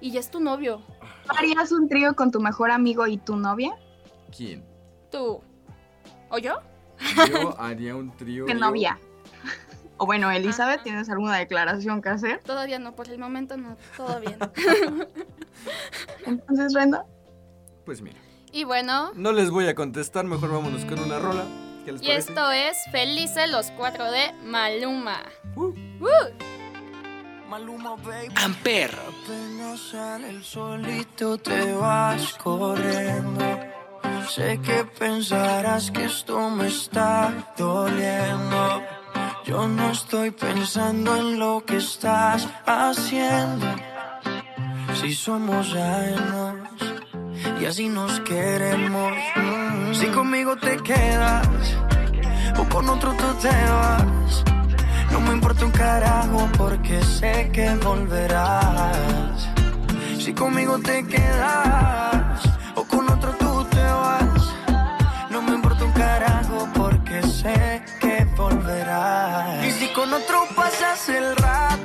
Y 0.00 0.12
ya 0.12 0.20
es 0.20 0.30
tu 0.30 0.40
novio. 0.40 0.82
¿Harías 1.28 1.72
un 1.72 1.88
trío 1.88 2.14
con 2.14 2.30
tu 2.30 2.40
mejor 2.40 2.70
amigo 2.70 3.06
y 3.06 3.18
tu 3.18 3.36
novia? 3.36 3.76
¿Quién? 4.34 4.64
¿Tú? 5.10 5.42
¿O 6.30 6.38
yo? 6.38 6.60
Yo 7.28 7.60
haría 7.60 7.96
un 7.96 8.16
trío. 8.16 8.46
¿Qué 8.46 8.54
novia? 8.54 8.98
O 9.98 10.06
bueno, 10.06 10.30
Elizabeth, 10.30 10.76
Ajá. 10.76 10.84
¿tienes 10.84 11.08
alguna 11.10 11.36
declaración 11.36 12.00
que 12.00 12.08
hacer? 12.08 12.40
Todavía 12.44 12.78
no, 12.78 12.94
por 12.94 13.08
el 13.08 13.18
momento 13.18 13.56
no, 13.56 13.76
todo 13.96 14.20
bien. 14.20 14.38
Entonces, 16.26 16.72
Brenda, 16.72 17.04
Pues 17.84 18.00
mira, 18.00 18.16
y 18.52 18.64
bueno, 18.64 19.10
no 19.14 19.32
les 19.32 19.50
voy 19.50 19.66
a 19.66 19.74
contestar, 19.74 20.24
mejor 20.24 20.52
vámonos 20.52 20.84
con 20.84 20.98
una 21.00 21.18
rola. 21.18 21.44
¿Qué 21.84 21.92
les 21.92 22.02
y 22.02 22.06
parece? 22.06 22.30
esto 22.30 22.50
es 22.52 22.76
Felices 22.92 23.50
los 23.50 23.70
cuatro 23.72 24.10
de 24.10 24.32
Maluma. 24.44 25.22
Uh. 25.56 25.72
¡Woo! 26.00 26.10
Maluma, 27.48 27.96
baby. 27.96 28.32
Amper. 28.36 28.90
Apenas 28.94 29.80
sale 29.80 30.28
el 30.30 30.44
solito 30.44 31.38
te 31.38 31.72
vas 31.72 32.34
corriendo. 32.34 33.42
Sé 34.28 34.60
que 34.60 34.84
pensarás 34.84 35.90
que 35.90 36.04
esto 36.04 36.50
me 36.50 36.66
está 36.68 37.32
doliendo. 37.56 38.82
Yo 39.48 39.66
no 39.66 39.92
estoy 39.92 40.30
pensando 40.30 41.16
en 41.16 41.38
lo 41.38 41.64
que 41.64 41.78
estás 41.78 42.46
haciendo. 42.66 43.66
Si 45.00 45.14
somos 45.14 45.74
ajenos 45.74 46.56
y 47.58 47.64
así 47.64 47.88
nos 47.88 48.20
queremos. 48.20 49.14
Si 49.94 50.06
conmigo 50.08 50.54
te 50.56 50.76
quedas 50.76 51.48
o 52.58 52.68
con 52.68 52.90
otro 52.90 53.14
tú 53.14 53.24
te 53.40 53.48
vas. 53.48 54.44
No 55.12 55.20
me 55.22 55.32
importa 55.32 55.64
un 55.64 55.72
carajo 55.72 56.46
porque 56.58 57.00
sé 57.00 57.48
que 57.50 57.74
volverás. 57.76 59.48
Si 60.18 60.34
conmigo 60.34 60.78
te 60.78 61.06
quedas 61.06 62.17
Otro 70.18 70.48
pasas 70.56 71.08
el 71.10 71.36
rato, 71.36 71.77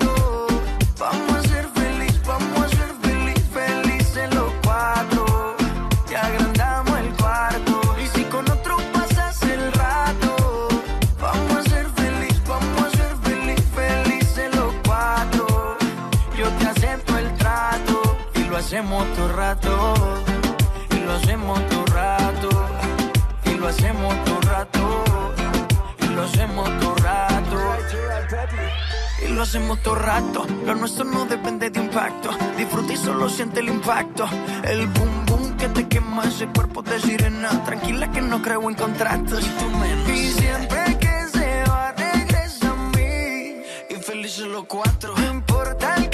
lo 29.44 29.46
hacemos 29.46 29.84
todo 29.84 29.96
rato. 29.96 30.48
Lo 30.66 30.74
nuestro 30.74 31.04
no 31.04 31.26
depende 31.26 31.70
de 31.70 31.78
impacto. 31.78 32.30
Disfruta 32.56 32.94
y 32.94 32.96
solo 32.96 33.28
siente 33.28 33.60
el 33.60 33.68
impacto. 33.68 34.26
El 34.64 34.88
boom 34.88 35.26
boom 35.26 35.58
que 35.58 35.68
te 35.68 35.86
quema 35.86 36.24
ese 36.24 36.48
cuerpo 36.48 36.82
de 36.82 36.98
sirena. 37.02 37.50
Tranquila 37.66 38.10
que 38.10 38.22
no 38.22 38.42
creo 38.42 38.70
en 38.70 38.76
contratos. 38.76 39.46
Y 39.46 39.50
tú 39.50 39.70
menos. 39.78 40.10
Y 40.10 40.32
siempre 40.32 40.98
que 40.98 41.28
se 41.34 41.64
va, 41.70 41.92
regresa 41.92 42.72
a 42.72 42.76
mí. 42.96 43.64
Y 43.90 43.96
felices 44.02 44.48
los 44.48 44.64
cuatro. 44.64 45.14
No 45.18 45.32
importa 45.34 45.96
el 45.98 46.10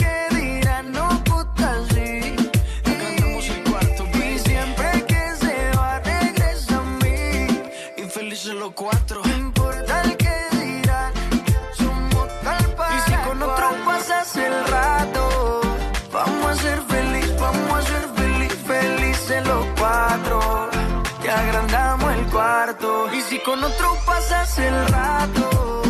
con 23.50 23.64
otro 23.64 23.98
pasas 24.06 24.60
el 24.60 24.88
rato, 24.90 25.82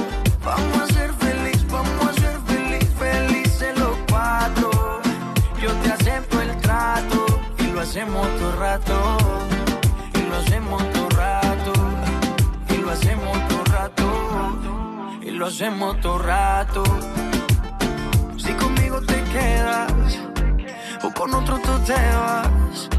vamos 0.45 0.81
a 0.81 0.87
ser 0.93 1.11
feliz, 1.15 1.67
vamos 1.69 2.07
a 2.07 2.13
ser 2.13 2.39
feliz, 2.47 2.89
felices 2.97 3.77
los 3.77 3.97
cuatro. 4.09 5.01
Yo 5.61 5.73
te 5.83 5.91
acepto 5.91 6.41
el 6.41 6.55
trato 6.59 7.25
y 7.57 7.63
lo 7.73 7.81
hacemos 7.81 8.25
todo 8.37 8.55
rato. 8.55 9.17
Y 10.13 10.21
lo 10.29 10.37
hacemos 10.37 10.89
todo 10.93 11.09
rato. 11.09 11.73
Y 12.69 12.77
lo 12.77 12.91
hacemos 12.91 13.47
todo 13.49 13.63
rato. 13.65 14.05
Y 15.21 15.31
lo 15.31 15.45
hacemos 15.47 15.99
todo 15.99 16.17
rato. 16.19 16.83
Si 18.37 18.53
conmigo 18.53 19.01
te 19.01 19.21
quedas 19.33 20.17
o 21.03 21.11
con 21.11 21.33
otro 21.33 21.59
tú 21.59 21.77
te 21.79 21.93
vas. 21.93 22.98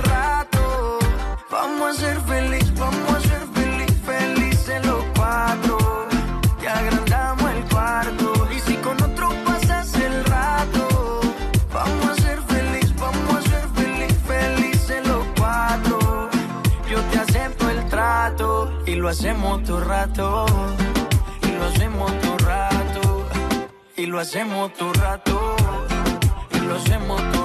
hacemos 19.11 19.61
todo 19.63 19.81
rato. 19.81 20.45
Y 21.43 21.51
lo 21.51 21.65
hacemos 21.65 22.19
todo 22.21 22.37
rato. 22.37 23.27
Y 23.97 24.05
lo 24.05 24.19
hacemos 24.19 24.73
todo 24.73 24.93
rato. 24.93 25.55
Y 26.53 26.59
lo 26.59 26.75
hacemos 26.75 27.21
todo 27.31 27.40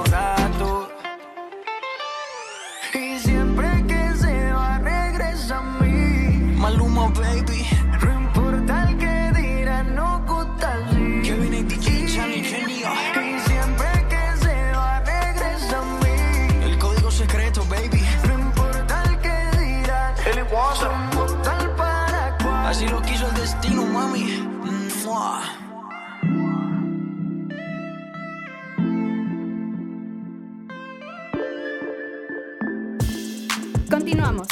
Continuamos. 33.89 34.47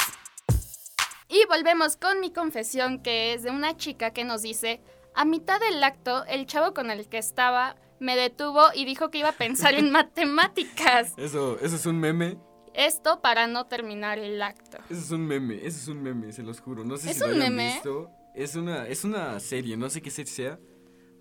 Y 1.28 1.44
volvemos 1.48 1.96
con 1.96 2.20
mi 2.20 2.32
confesión, 2.32 3.02
que 3.02 3.34
es 3.34 3.42
de 3.42 3.50
una 3.50 3.76
chica 3.76 4.12
que 4.12 4.24
nos 4.24 4.42
dice, 4.42 4.80
a 5.14 5.24
mitad 5.24 5.60
del 5.60 5.82
acto, 5.82 6.24
el 6.26 6.46
chavo 6.46 6.72
con 6.72 6.90
el 6.90 7.06
que 7.08 7.18
estaba 7.18 7.76
me 8.00 8.16
detuvo 8.16 8.62
y 8.74 8.84
dijo 8.84 9.10
que 9.10 9.18
iba 9.18 9.30
a 9.30 9.32
pensar 9.32 9.74
en 9.74 9.90
matemáticas. 9.92 11.12
Eso, 11.16 11.58
eso 11.60 11.76
es 11.76 11.86
un 11.86 11.98
meme. 11.98 12.38
Esto 12.74 13.20
para 13.20 13.46
no 13.46 13.66
terminar 13.66 14.18
el 14.18 14.40
acto. 14.42 14.78
Eso 14.90 15.00
es 15.00 15.10
un 15.10 15.26
meme, 15.26 15.56
eso 15.56 15.78
es 15.78 15.88
un 15.88 16.02
meme, 16.02 16.32
se 16.32 16.42
los 16.42 16.60
juro. 16.60 16.84
No 16.84 16.96
sé 16.96 17.10
¿Es 17.10 17.16
si 17.16 17.20
lo 17.20 17.26
un 17.26 17.32
hayan 17.42 17.54
meme? 17.54 17.72
visto. 17.74 18.10
Es 18.34 18.54
una, 18.54 18.86
es 18.86 19.04
una 19.04 19.40
serie, 19.40 19.76
no 19.76 19.88
sé 19.88 20.02
qué 20.02 20.10
serie 20.10 20.32
sea, 20.32 20.58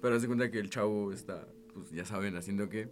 pero 0.02 0.20
de 0.20 0.28
cuenta 0.28 0.52
que 0.52 0.60
el 0.60 0.70
chavo 0.70 1.14
está, 1.14 1.48
pues 1.74 1.92
ya 1.92 2.06
saben, 2.06 2.36
haciendo 2.36 2.70
qué. 2.70 2.90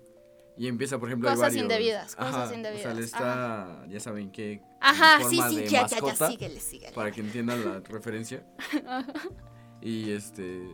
Y 0.55 0.67
empieza, 0.67 1.00
por 1.00 1.10
ejemplo, 1.10 1.29
Cosas 1.29 1.55
indebidas, 1.55 2.15
cosas 2.15 2.33
Ajá, 2.33 2.43
O 2.43 2.48
sea, 2.48 2.57
indebidas, 2.57 2.95
le 2.95 3.03
está, 3.03 3.86
ya 3.89 4.00
saben 4.00 4.31
qué. 4.31 4.62
Ajá, 4.79 5.22
en 5.22 5.29
sí, 5.29 5.36
forma 5.38 5.50
sí, 5.50 5.55
de 5.57 5.67
ya, 5.67 5.88
ya, 5.88 5.98
ya, 6.00 6.27
síguele, 6.27 6.60
síguele. 6.60 6.93
Para 6.93 7.12
que 7.12 7.22
entiendan 7.22 7.65
la 7.65 7.79
referencia. 7.79 8.45
Y 9.83 10.12
este. 10.12 10.65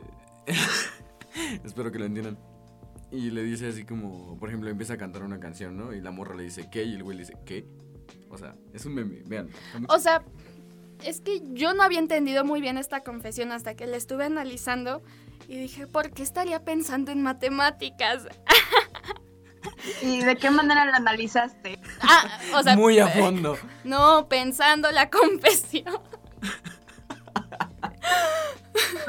espero 1.66 1.92
que 1.92 1.98
lo 1.98 2.06
entiendan. 2.06 2.38
Y 3.12 3.32
le 3.32 3.42
dice 3.42 3.68
así 3.68 3.84
como, 3.84 4.38
por 4.38 4.50
ejemplo, 4.50 4.70
empieza 4.70 4.94
a 4.94 4.98
cantar 4.98 5.24
una 5.24 5.40
canción, 5.40 5.76
¿no? 5.76 5.94
Y 5.94 6.00
la 6.00 6.12
morra 6.12 6.36
le 6.36 6.44
dice, 6.44 6.70
¿qué? 6.72 6.84
Y 6.84 6.94
el 6.94 7.04
güey 7.04 7.18
le 7.18 7.24
dice, 7.24 7.36
¿qué? 7.44 7.66
O 8.30 8.38
sea, 8.38 8.56
es 8.72 8.86
un 8.86 8.94
meme, 8.94 9.24
vean. 9.26 9.50
O 9.88 9.98
sea, 9.98 10.24
es 11.04 11.22
que 11.22 11.42
yo 11.54 11.74
no 11.74 11.82
había 11.82 11.98
entendido 11.98 12.46
muy 12.46 12.62
bien 12.62 12.78
esta 12.78 13.02
confesión 13.02 13.52
hasta 13.52 13.74
que 13.74 13.88
la 13.88 13.98
estuve 13.98 14.26
analizando 14.26 15.02
y 15.48 15.58
dije, 15.58 15.88
¿por 15.88 16.12
qué 16.12 16.22
estaría 16.22 16.64
pensando 16.64 17.12
en 17.12 17.24
matemáticas? 17.24 18.28
¿Y 20.02 20.22
de 20.22 20.36
qué 20.36 20.50
manera 20.50 20.86
lo 20.86 20.94
analizaste? 20.94 21.80
Ah, 22.02 22.40
o 22.56 22.64
sea, 22.64 22.76
Muy 22.76 23.00
a 23.00 23.08
fondo. 23.08 23.58
No, 23.84 24.28
pensando 24.28 24.92
la 24.92 25.10
confesión. 25.10 25.96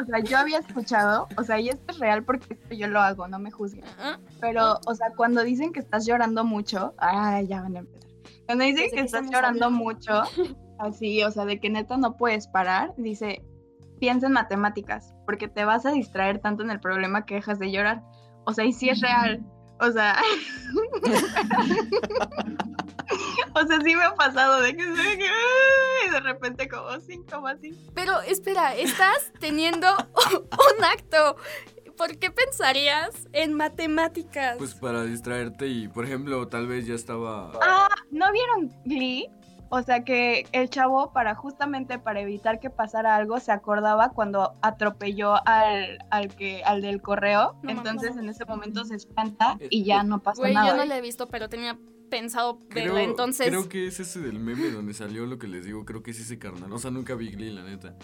O 0.01 0.05
sea, 0.05 0.19
yo 0.21 0.39
había 0.39 0.59
escuchado, 0.59 1.29
o 1.37 1.43
sea, 1.45 1.61
y 1.61 1.69
esto 1.69 1.93
es 1.93 1.99
real 1.99 2.25
porque 2.25 2.55
esto 2.55 2.75
yo 2.75 2.87
lo 2.89 3.01
hago, 3.01 3.29
no 3.29 3.39
me 3.39 3.51
juzguen. 3.51 3.85
Pero, 4.41 4.81
o 4.87 4.95
sea, 4.95 5.09
cuando 5.17 5.43
dicen 5.43 5.73
que 5.73 5.81
estás 5.81 6.07
llorando 6.07 6.45
mucho, 6.45 6.95
ay, 6.99 7.47
ya 7.47 7.63
van 7.63 7.77
a 7.77 7.79
empezar. 7.81 8.11
Cuando 8.47 8.65
dicen 8.65 8.85
Desde 8.85 8.91
que 8.91 9.01
que 9.03 9.07
estás 9.07 9.31
llorando 9.31 9.67
hablando. 9.67 9.85
mucho, 9.85 10.23
así, 10.79 11.23
o 11.23 11.31
sea, 11.31 11.45
de 11.45 11.61
que 11.61 11.71
neta 11.71 11.97
no 11.97 12.17
puedes 12.17 12.49
parar, 12.49 12.95
dice, 12.97 13.45
piensa 14.01 14.27
en 14.27 14.33
matemáticas, 14.33 15.15
porque 15.27 15.47
te 15.49 15.65
vas 15.65 15.87
a 15.87 15.93
distraer 15.93 16.41
tanto 16.41 16.63
en 16.63 16.71
el 16.71 16.81
problema 16.81 17.27
que 17.27 17.35
dejas 17.37 17.59
de 17.59 17.71
llorar. 17.71 18.03
O 18.47 18.53
sea, 18.53 18.65
y 18.65 18.73
sí 18.73 18.89
es 18.89 19.01
real. 19.01 19.45
O 19.81 19.91
sea, 19.91 20.21
o 23.55 23.67
sea, 23.67 23.81
sí 23.83 23.97
me 23.97 24.05
ha 24.05 24.15
pasado 24.15 24.61
de 24.61 24.77
que, 24.77 24.83
ay, 24.83 26.11
de 26.11 26.21
repente 26.21 26.69
como 26.69 27.01
cinco 27.01 27.47
así. 27.47 27.75
Pero 27.95 28.21
espera, 28.21 28.77
estás 28.77 29.33
teniendo 29.41 29.89
un 30.35 30.85
acto. 30.85 31.37
¿Por 31.97 32.19
qué 32.19 32.31
pensarías 32.31 33.29
en 33.33 33.55
matemáticas? 33.55 34.57
Pues 34.57 34.75
para 34.75 35.05
distraerte 35.05 35.67
y, 35.67 35.89
por 35.89 36.05
ejemplo, 36.07 36.49
tal 36.49 36.67
vez 36.67 36.87
ya 36.87 36.95
estaba... 36.95 37.53
Ah, 37.63 37.89
¿no 38.11 38.33
vieron 38.33 38.71
Glee? 38.87 39.29
O 39.73 39.83
sea 39.83 40.03
que 40.05 40.47
el 40.53 40.69
chavo 40.69 41.13
para 41.13 41.35
justamente 41.37 41.99
para 42.01 42.21
evitar 42.21 42.59
que 42.59 42.71
pasara 42.71 43.15
algo 43.15 43.39
se 43.39 43.53
acordaba 43.53 44.11
cuando 44.11 44.55
atropelló 44.63 45.37
al, 45.47 45.99
al 46.11 46.35
que 46.35 46.63
al 46.65 46.83
del 46.83 47.01
correo, 47.01 47.55
No, 47.63 47.71
entonces 47.71 48.17
no. 48.17 48.23
en 48.23 48.29
ese 48.31 48.45
momento 48.45 48.85
se 48.85 48.97
espanta 48.97 49.57
y 49.71 49.85
ya 49.85 50.03
no 50.03 50.19
pasó 50.21 50.43
Güey, 50.43 50.55
nada. 50.55 50.71
yo 50.71 50.77
no 50.77 50.85
la 50.85 50.99
he 50.99 51.01
visto, 51.01 51.29
pero 51.29 51.49
tenía 51.49 51.79
pensado 52.11 52.59
Creo, 52.69 52.95
verla, 52.95 53.03
entonces... 53.09 53.47
creo 53.47 53.69
que 53.69 53.87
es 53.87 54.01
ese 54.01 54.19
del 54.21 54.41
meme 54.41 54.71
donde 54.71 54.93
salió 54.93 55.25
lo 55.27 55.39
que 55.39 55.47
les 55.47 55.65
digo. 55.65 55.85
Creo 55.85 56.03
que 56.03 56.11
es 56.11 56.19
ese 56.19 56.41
carnal. 56.41 56.73
O 56.73 56.79
sea, 56.79 56.91
nunca 56.91 57.15
vi 57.15 57.31
Glee, 57.31 57.53
la 57.53 57.63
neta. 57.63 57.95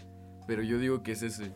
Pero 0.46 0.62
yo 0.62 0.78
digo 0.78 1.02
que 1.02 1.10
es 1.12 1.22
ese. 1.22 1.52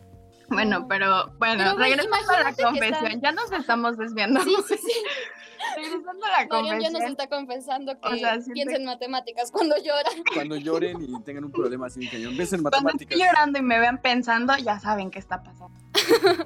Bueno, 0.49 0.85
pero 0.89 1.27
bueno, 1.39 1.63
Pero, 1.63 1.75
güey, 1.77 1.91
regresando 1.91 2.33
a 2.33 2.43
la 2.43 2.53
confesión, 2.53 2.93
están- 3.05 3.21
ya 3.21 3.31
nos 3.31 3.49
estamos 3.53 3.95
desviando. 3.97 4.41
Sí, 4.41 4.53
sí, 4.67 4.75
sí. 4.75 4.91
regresando 5.81 6.25
a 6.25 6.29
la 6.41 6.47
Marian 6.49 6.79
ya 6.79 6.89
nos 6.91 7.01
está 7.03 7.27
confesando 7.27 7.99
que 7.99 8.07
O 8.07 8.15
sea, 8.15 8.33
siento- 8.41 8.53
piensa 8.53 8.75
en 8.75 8.85
matemáticas 8.85 9.51
cuando 9.51 9.75
llora. 9.77 10.09
Cuando 10.33 10.55
lloren 10.57 11.01
y 11.01 11.21
tengan 11.23 11.45
un 11.45 11.51
problema 11.51 11.87
así, 11.87 12.09
que 12.09 12.21
empiecen 12.23 12.63
Cuando 12.63 12.89
estoy 12.91 13.17
llorando 13.19 13.59
y 13.59 13.61
me 13.61 13.79
vean 13.79 14.01
pensando, 14.01 14.55
ya 14.57 14.79
saben 14.79 15.11
qué 15.11 15.19
está 15.19 15.43
pasando. 15.43 15.75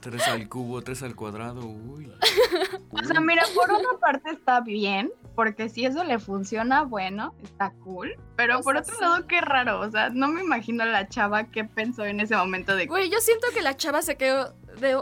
3 0.00 0.28
al 0.28 0.48
cubo, 0.50 0.82
3 0.82 1.02
al 1.02 1.16
cuadrado, 1.16 1.66
uy. 1.66 2.12
O 2.92 3.04
sea, 3.06 3.20
mira, 3.20 3.42
por 3.54 3.70
una 3.72 3.98
parte 3.98 4.32
está 4.32 4.60
bien, 4.60 5.10
porque 5.34 5.70
si 5.70 5.86
eso 5.86 6.04
le 6.04 6.18
funciona, 6.18 6.82
bueno, 6.82 7.34
está 7.42 7.72
cool. 7.82 8.14
Pero 8.36 8.58
O 8.58 8.62
por 8.62 8.74
sea, 8.74 8.82
otro 8.82 8.94
sí. 8.96 9.00
lado, 9.00 9.26
qué 9.26 9.40
raro. 9.40 9.80
O 9.80 9.90
sea, 9.90 10.10
no 10.10 10.28
me 10.28 10.42
imagino 10.42 10.82
a 10.82 10.86
la 10.86 11.08
chava 11.08 11.44
que 11.44 11.64
pensó 11.64 12.04
en 12.04 12.20
ese 12.20 12.36
momento 12.36 12.76
de 12.76 12.86
Güey, 12.86 13.08
yo 13.08 13.18
siento 13.20 13.46
que 13.54 13.62
la 13.62 13.78
chava 13.78 14.02
se 14.02 14.18
quedó 14.18 14.52
de- 14.78 14.98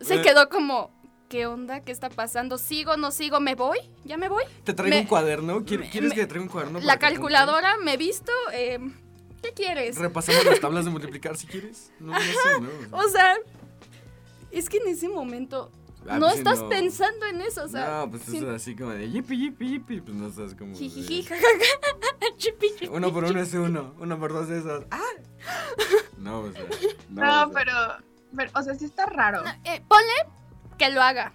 se 0.00 0.16
Eh. 0.16 0.22
quedó 0.22 0.48
como 0.48 0.92
¿qué 1.28 1.46
onda? 1.46 1.80
¿Qué 1.80 1.92
está 1.92 2.08
pasando? 2.10 2.58
¿Sigo? 2.58 2.96
¿No 2.96 3.10
sigo? 3.10 3.40
¿Me 3.40 3.54
voy? 3.54 3.78
¿Ya 4.04 4.16
me 4.16 4.28
voy? 4.28 4.44
¿Te 4.64 4.72
traigo 4.74 4.94
Me- 4.96 5.02
un 5.02 5.06
cuaderno? 5.08 5.64
¿Quier- 5.64 5.80
me- 5.80 5.90
¿Quieres 5.90 6.10
me- 6.10 6.14
que 6.14 6.20
te 6.22 6.26
traiga 6.28 6.44
un 6.44 6.48
cuaderno? 6.50 6.80
La 6.80 6.98
calculadora, 6.98 7.76
me 7.78 7.94
he 7.94 7.96
visto. 7.96 8.32
eh, 8.52 8.78
¿Qué 9.42 9.52
quieres? 9.52 9.96
Repasamos 9.96 10.44
las 10.44 10.60
tablas 10.60 10.84
de 10.84 10.90
multiplicar 10.90 11.36
si 11.36 11.46
quieres. 11.46 11.92
No, 12.00 12.12
no 12.12 12.18
sé, 12.20 12.60
¿no? 12.90 12.96
O 12.98 13.08
sea, 13.08 13.36
es 14.50 14.68
que 14.68 14.78
en 14.78 14.88
ese 14.88 15.08
momento 15.08 15.70
Ah, 16.08 16.18
no 16.18 16.26
pues 16.26 16.38
estás 16.38 16.60
no. 16.60 16.68
pensando 16.68 17.26
en 17.26 17.40
eso, 17.40 17.64
o 17.64 17.68
sea. 17.68 17.86
no, 17.98 18.10
pues 18.10 18.22
sí- 18.22 18.36
es 18.38 18.44
así 18.44 18.76
como 18.76 18.90
de 18.92 19.10
yipi, 19.10 19.36
yipi, 19.38 19.68
yipi. 19.68 20.00
Pues 20.00 20.16
no 20.16 20.28
estás 20.28 20.54
como. 20.54 20.74
Jijiji. 20.76 21.26
Uno 22.90 23.12
por 23.12 23.24
uno 23.24 23.40
es 23.40 23.52
uno, 23.54 23.94
uno 23.98 24.18
por 24.18 24.32
dos 24.32 24.48
es 24.50 24.64
dos. 24.64 24.84
¡Ah! 24.90 25.02
No, 26.18 26.40
o 26.40 26.52
sea. 26.52 26.62
No, 27.10 27.22
No, 27.22 27.42
o 27.42 27.52
sea, 27.52 27.54
pero, 27.54 27.72
pero, 28.36 28.50
o 28.54 28.62
sea, 28.62 28.74
sí 28.74 28.84
está 28.86 29.06
raro. 29.06 29.42
Eh, 29.64 29.82
ponle 29.86 30.12
que 30.78 30.90
lo 30.90 31.02
haga. 31.02 31.32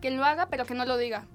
Que 0.00 0.10
lo 0.10 0.24
haga, 0.24 0.46
pero 0.46 0.64
que 0.66 0.74
no 0.74 0.84
lo 0.84 0.96
diga. 0.96 1.26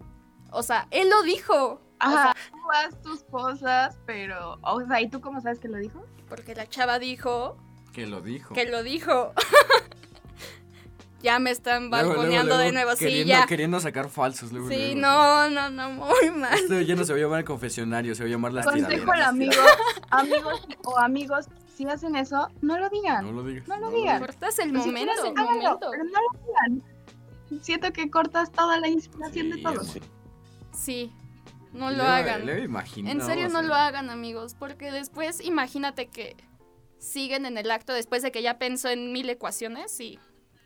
O 0.51 0.63
sea, 0.63 0.87
él 0.91 1.09
lo 1.09 1.23
dijo. 1.23 1.81
Ajá, 1.99 2.33
tú 2.51 2.57
haz 2.71 3.01
tus 3.01 3.23
cosas, 3.23 3.97
pero, 4.05 4.57
o 4.61 4.81
sea, 4.87 5.01
¿y 5.01 5.09
tú 5.09 5.19
cómo 5.19 5.41
sabes 5.41 5.59
que 5.59 5.67
lo 5.67 5.77
dijo? 5.77 6.05
Porque 6.29 6.55
la 6.55 6.67
chava 6.69 6.97
dijo 6.97 7.57
Que 7.93 8.07
lo 8.07 8.21
dijo. 8.21 8.53
que 8.53 8.65
lo 8.65 8.83
dijo. 8.83 9.33
ya 11.21 11.39
me 11.39 11.51
están 11.51 11.89
Luego, 11.89 12.05
luego, 12.05 12.17
balconeando 12.21 12.57
de 12.57 12.71
nuevo, 12.71 12.95
sí, 12.95 13.25
ya. 13.25 13.45
Queriendo 13.45 13.79
sacar 13.81 14.07
falsos, 14.09 14.53
luego. 14.53 14.69
Sí, 14.69 14.93
luego. 14.95 15.01
no, 15.01 15.49
no, 15.49 15.69
no, 15.69 15.89
muy 15.89 16.31
mal. 16.31 16.53
Esto 16.57 16.79
ya 16.79 16.95
no 16.95 17.03
se 17.03 17.11
va 17.11 17.19
a 17.19 17.21
llamar 17.21 17.39
el 17.39 17.45
confesionario, 17.45 18.15
se 18.15 18.23
va 18.23 18.27
a 18.27 18.31
llamar 18.31 18.53
las 18.53 18.65
Consejo 18.65 19.11
al 19.11 19.23
amigo, 19.23 19.61
amigos 20.09 20.67
o 20.85 20.97
amigos, 20.99 21.47
si 21.75 21.85
hacen 21.85 22.15
eso, 22.15 22.47
no 22.61 22.77
lo 22.79 22.89
digan. 22.89 23.25
No 23.25 23.33
lo 23.33 23.43
digas. 23.43 23.67
No 23.67 23.77
lo 23.77 23.89
digan. 23.91 24.19
Cortas 24.19 24.57
el 24.59 24.71
Pues 24.71 24.83
si 24.83 24.89
momento. 24.89 25.11
háganlo, 25.35 25.79
pero 25.91 26.03
no 26.05 26.11
lo 26.11 26.39
digan. 26.45 26.83
Siento 27.61 27.91
que 27.93 28.09
cortas 28.09 28.51
toda 28.51 28.79
la 28.79 28.87
inspiración 28.87 29.49
de 29.49 29.55
Sí, 29.57 29.63
todo. 29.63 29.83
sí. 29.83 30.01
Sí, 30.73 31.11
no 31.73 31.91
lo 31.91 32.03
hagan. 32.03 32.45
luego 32.45 32.63
imagina, 32.63 33.11
En 33.11 33.21
serio, 33.21 33.49
no 33.49 33.61
lo 33.61 33.75
hagan, 33.75 34.09
amigos, 34.09 34.55
porque 34.57 34.91
después 34.91 35.41
imagínate 35.43 36.07
que 36.07 36.35
siguen 36.99 37.45
en 37.45 37.57
el 37.57 37.69
acto 37.71 37.93
después 37.93 38.21
de 38.23 38.31
que 38.31 38.41
ya 38.41 38.57
pensó 38.57 38.89
en 38.89 39.11
mil 39.11 39.29
ecuaciones 39.29 39.99
y 39.99 40.19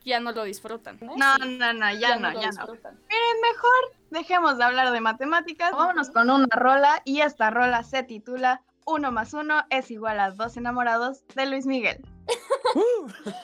ya 0.05 0.19
no 0.19 0.31
lo 0.33 0.43
disfrutan. 0.43 0.97
No, 1.01 1.15
no, 1.37 1.73
no, 1.73 1.93
ya, 1.93 2.17
no, 2.17 2.31
ya 2.33 2.33
no. 2.33 2.39
disfrutan. 2.41 2.95
Miren, 3.09 3.41
mejor 3.53 3.93
dejemos 4.11 4.57
de 4.57 4.63
hablar 4.65 4.91
de 4.91 4.99
matemáticas. 5.01 5.71
Vámonos 5.71 6.09
con 6.09 6.29
una 6.29 6.47
rola 6.55 7.01
y 7.05 7.21
esta 7.21 7.49
rola 7.49 7.83
se 7.83 8.03
titula 8.03 8.61
Uno 8.85 9.11
más 9.11 9.33
uno 9.33 9.63
es 9.69 9.89
igual 9.91 10.19
a 10.19 10.31
dos 10.31 10.57
enamorados 10.57 11.23
de 11.35 11.45
Luis 11.45 11.65
Miguel. 11.65 12.01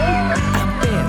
Amper, 0.00 1.04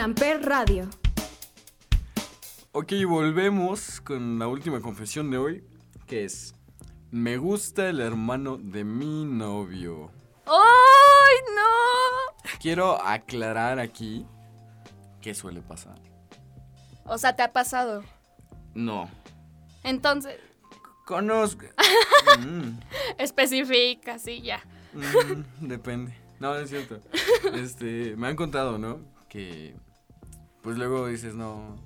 En 0.00 0.04
Amper 0.04 0.42
Radio. 0.46 0.88
Ok, 2.72 2.90
volvemos 3.06 4.00
con 4.00 4.38
la 4.38 4.46
última 4.46 4.80
confesión 4.80 5.30
de 5.30 5.36
hoy, 5.36 5.64
que 6.06 6.24
es... 6.24 6.54
Me 7.10 7.36
gusta 7.36 7.86
el 7.90 8.00
hermano 8.00 8.56
de 8.56 8.82
mi 8.82 9.26
novio. 9.26 10.10
¡Ay, 10.46 11.54
no! 11.54 12.50
Quiero 12.62 12.98
aclarar 13.02 13.78
aquí 13.78 14.24
qué 15.20 15.34
suele 15.34 15.60
pasar. 15.60 16.00
O 17.04 17.18
sea, 17.18 17.36
¿te 17.36 17.42
ha 17.42 17.52
pasado? 17.52 18.02
No. 18.72 19.06
Entonces, 19.84 20.40
Conozco. 21.04 21.66
Mm, 22.38 22.78
especifica, 23.18 24.18
sí, 24.18 24.40
ya. 24.40 24.62
mm, 24.94 25.66
depende. 25.68 26.16
No, 26.38 26.56
es 26.56 26.70
cierto. 26.70 27.00
Este, 27.54 28.16
me 28.16 28.28
han 28.28 28.36
contado, 28.36 28.78
¿no? 28.78 29.00
Que 29.28 29.76
pues 30.62 30.76
luego 30.76 31.06
dices, 31.06 31.34
no. 31.34 31.76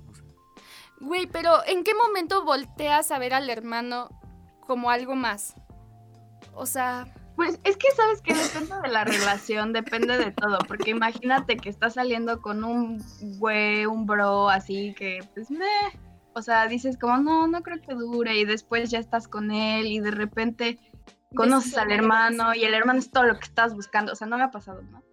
Güey, 1.01 1.27
pero 1.27 1.65
¿en 1.65 1.83
qué 1.83 1.93
momento 1.93 2.43
volteas 2.45 3.11
a 3.11 3.19
ver 3.19 3.33
al 3.33 3.49
hermano 3.49 4.09
como 4.61 4.89
algo 4.89 5.15
más? 5.15 5.55
O 6.53 6.65
sea, 6.65 7.05
Pues 7.35 7.59
es 7.65 7.75
que 7.75 7.91
sabes 7.91 8.21
que 8.21 8.33
depende 8.33 8.75
de 8.81 8.87
la 8.87 9.03
relación, 9.03 9.73
depende 9.73 10.17
de 10.17 10.31
todo, 10.31 10.57
porque 10.67 10.91
imagínate 10.91 11.57
que 11.57 11.69
estás 11.69 11.95
saliendo 11.95 12.41
con 12.41 12.63
un 12.63 13.03
güey, 13.39 13.85
un 13.85 14.05
bro 14.05 14.49
así 14.49 14.93
que 14.97 15.19
pues 15.33 15.51
meh, 15.51 15.99
o 16.33 16.41
sea, 16.41 16.67
dices 16.67 16.97
como 16.97 17.17
no, 17.17 17.47
no 17.47 17.61
creo 17.61 17.81
que 17.81 17.93
dure 17.93 18.37
y 18.37 18.45
después 18.45 18.89
ya 18.89 18.99
estás 18.99 19.27
con 19.27 19.51
él 19.51 19.87
y 19.87 19.99
de 19.99 20.11
repente 20.11 20.79
conoces 21.35 21.77
al 21.77 21.91
hermano 21.91 22.55
y 22.55 22.63
el 22.63 22.73
hermano 22.73 22.99
es 22.99 23.11
todo 23.11 23.23
lo 23.25 23.37
que 23.37 23.45
estás 23.45 23.73
buscando, 23.73 24.13
o 24.13 24.15
sea, 24.15 24.27
no 24.27 24.37
me 24.37 24.43
ha 24.43 24.51
pasado, 24.51 24.81
¿no? 24.83 25.03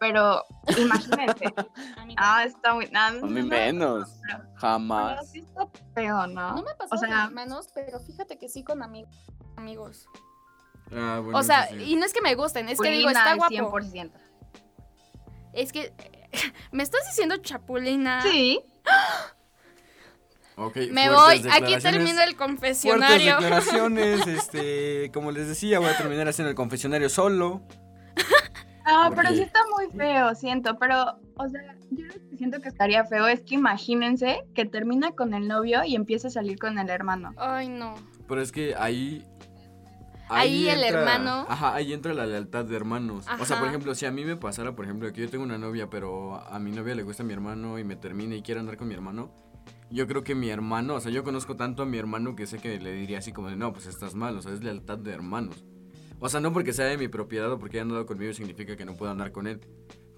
Pero 0.00 0.42
imagínate. 0.78 1.52
ah, 2.16 2.44
está 2.44 2.74
muy... 2.74 2.90
ah, 2.94 3.08
A 3.08 3.12
mí 3.12 3.40
no, 3.42 3.46
menos. 3.46 4.08
pero- 4.26 4.38
pero 4.44 4.58
Jamás. 4.58 5.30
sí 5.30 5.40
está 5.40 5.68
feo, 5.94 6.26
¿no? 6.26 6.56
no 6.56 6.62
me 6.62 6.74
pasado 6.74 6.88
o 6.92 6.98
sea- 6.98 7.08
con 7.08 7.18
hermanos, 7.26 7.68
pero 7.74 8.00
fíjate 8.00 8.38
que 8.38 8.48
sí 8.48 8.64
con 8.64 8.82
amigos. 8.82 9.14
amigos. 9.56 10.08
ah, 10.92 11.20
bueno, 11.22 11.38
O 11.38 11.42
sea, 11.42 11.68
sí. 11.68 11.76
y 11.92 11.96
no 11.96 12.06
es 12.06 12.12
que 12.14 12.22
me 12.22 12.34
gusten, 12.34 12.68
es 12.70 12.80
que 12.80 12.88
digo, 12.90 13.10
está 13.10 13.34
guapo. 13.34 13.52
100%. 13.54 14.10
Es 15.52 15.70
que 15.70 15.92
me 16.72 16.82
estás 16.82 17.06
diciendo 17.06 17.36
chapulina. 17.36 18.22
Sí, 18.22 18.64
Ok, 20.56 20.76
Me 20.90 21.08
fuertes 21.08 21.42
voy, 21.44 21.52
aquí 21.52 21.76
termino 21.82 22.08
el 22.10 22.16
Fuertes 22.16 22.36
confesionario. 22.36 23.32
declaraciones, 23.36 24.26
este, 24.26 25.10
como 25.12 25.30
les 25.32 25.48
decía, 25.48 25.78
voy 25.78 25.88
a 25.88 25.96
terminar 25.96 26.28
haciendo 26.28 26.50
el 26.50 26.56
confesionario 26.56 27.08
solo. 27.08 27.62
No, 28.90 29.14
pero 29.14 29.28
sí 29.30 29.42
está 29.42 29.60
muy 29.76 29.86
feo, 29.96 30.34
siento, 30.34 30.78
pero, 30.78 31.18
o 31.36 31.48
sea, 31.48 31.76
yo 31.90 32.06
lo 32.06 32.14
que 32.14 32.36
siento 32.36 32.60
que 32.60 32.68
estaría 32.68 33.04
feo 33.04 33.28
es 33.28 33.42
que 33.42 33.54
imagínense 33.54 34.44
que 34.54 34.64
termina 34.64 35.12
con 35.12 35.34
el 35.34 35.48
novio 35.48 35.84
y 35.84 35.94
empieza 35.94 36.28
a 36.28 36.30
salir 36.30 36.58
con 36.58 36.78
el 36.78 36.88
hermano. 36.90 37.32
Ay, 37.36 37.68
no. 37.68 37.94
Pero 38.28 38.42
es 38.42 38.52
que 38.52 38.74
ahí. 38.76 39.26
Ahí 40.28 40.68
el 40.68 40.84
hermano. 40.84 41.44
Ajá, 41.48 41.74
ahí 41.74 41.92
entra 41.92 42.14
la 42.14 42.24
lealtad 42.24 42.64
de 42.64 42.76
hermanos. 42.76 43.26
O 43.40 43.44
sea, 43.44 43.58
por 43.58 43.66
ejemplo, 43.66 43.94
si 43.96 44.06
a 44.06 44.12
mí 44.12 44.24
me 44.24 44.36
pasara, 44.36 44.76
por 44.76 44.84
ejemplo, 44.84 45.12
que 45.12 45.22
yo 45.22 45.28
tengo 45.28 45.42
una 45.42 45.58
novia, 45.58 45.90
pero 45.90 46.36
a 46.36 46.58
mi 46.60 46.70
novia 46.70 46.94
le 46.94 47.02
gusta 47.02 47.24
mi 47.24 47.32
hermano 47.32 47.80
y 47.80 47.84
me 47.84 47.96
termina 47.96 48.36
y 48.36 48.42
quiere 48.42 48.60
andar 48.60 48.76
con 48.76 48.86
mi 48.86 48.94
hermano, 48.94 49.32
yo 49.90 50.06
creo 50.06 50.22
que 50.22 50.36
mi 50.36 50.48
hermano, 50.48 50.94
o 50.94 51.00
sea, 51.00 51.10
yo 51.10 51.24
conozco 51.24 51.56
tanto 51.56 51.82
a 51.82 51.86
mi 51.86 51.98
hermano 51.98 52.36
que 52.36 52.46
sé 52.46 52.58
que 52.58 52.78
le 52.78 52.92
diría 52.92 53.18
así 53.18 53.32
como 53.32 53.48
de, 53.48 53.56
no, 53.56 53.72
pues 53.72 53.86
estás 53.86 54.14
mal, 54.14 54.36
o 54.38 54.42
sea, 54.42 54.52
es 54.52 54.62
lealtad 54.62 54.98
de 54.98 55.12
hermanos. 55.12 55.64
O 56.20 56.28
sea, 56.28 56.40
no 56.40 56.52
porque 56.52 56.72
sea 56.72 56.86
de 56.86 56.98
mi 56.98 57.08
propiedad 57.08 57.50
o 57.50 57.58
porque 57.58 57.78
haya 57.78 57.82
andado 57.82 58.06
conmigo 58.06 58.32
significa 58.32 58.76
que 58.76 58.84
no 58.84 58.94
puedo 58.96 59.10
andar 59.10 59.32
con 59.32 59.46
él. 59.46 59.60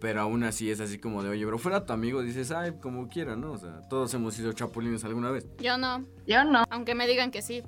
Pero 0.01 0.21
aún 0.21 0.43
así 0.43 0.69
es 0.69 0.81
así 0.81 0.99
como 0.99 1.23
de, 1.23 1.31
oye, 1.31 1.45
bro, 1.45 1.59
fuera 1.59 1.87
tu 1.87 1.93
amigo, 1.93 2.23
dices, 2.23 2.51
ay, 2.51 2.73
como 2.81 3.09
quiera, 3.09 3.37
¿no? 3.37 3.53
O 3.53 3.59
sea, 3.59 3.87
todos 3.89 4.13
hemos 4.15 4.35
sido 4.35 4.53
chapulines 4.53 5.05
alguna 5.05 5.31
vez. 5.31 5.47
Yo 5.59 5.79
no, 5.79 6.05
Yo 6.27 6.43
no. 6.45 6.65
aunque 6.71 6.97
me 6.97 7.07
digan 7.07 7.31
que 7.31 7.41
sí. 7.41 7.63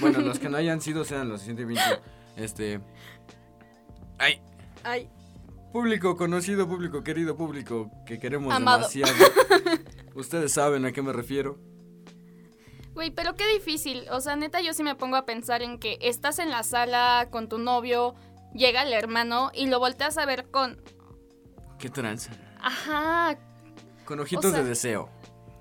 Bueno, 0.00 0.20
los 0.20 0.38
que 0.38 0.50
no 0.50 0.56
hayan 0.58 0.82
sido 0.82 1.04
sean 1.04 1.30
los 1.30 1.40
siguiente 1.40 1.64
bien 1.64 1.80
chido. 1.82 1.98
Este. 2.36 2.80
Ay, 4.18 4.40
Ay, 4.84 5.08
público 5.72 6.16
conocido, 6.16 6.68
público 6.68 7.02
querido, 7.02 7.36
público 7.36 7.90
que 8.06 8.18
queremos 8.18 8.52
Amado. 8.54 8.88
demasiado. 8.88 9.14
Ustedes 10.14 10.52
saben 10.52 10.84
a 10.84 10.92
qué 10.92 11.00
me 11.02 11.12
refiero. 11.12 11.58
Güey, 12.98 13.10
pero 13.12 13.34
qué 13.36 13.46
difícil. 13.54 14.04
O 14.10 14.20
sea, 14.20 14.34
neta, 14.34 14.60
yo 14.60 14.74
sí 14.74 14.82
me 14.82 14.96
pongo 14.96 15.14
a 15.16 15.24
pensar 15.24 15.62
en 15.62 15.78
que 15.78 15.98
estás 16.00 16.40
en 16.40 16.50
la 16.50 16.64
sala 16.64 17.28
con 17.30 17.48
tu 17.48 17.58
novio, 17.58 18.16
llega 18.52 18.82
el 18.82 18.92
hermano 18.92 19.50
y 19.54 19.66
lo 19.66 19.78
volteas 19.78 20.18
a 20.18 20.26
ver 20.26 20.50
con. 20.50 20.80
¿Qué 21.78 21.88
tranza? 21.88 22.32
Ajá, 22.60 23.38
Con 24.04 24.18
ojitos 24.18 24.50
sea- 24.50 24.62
de 24.62 24.68
deseo. 24.68 25.08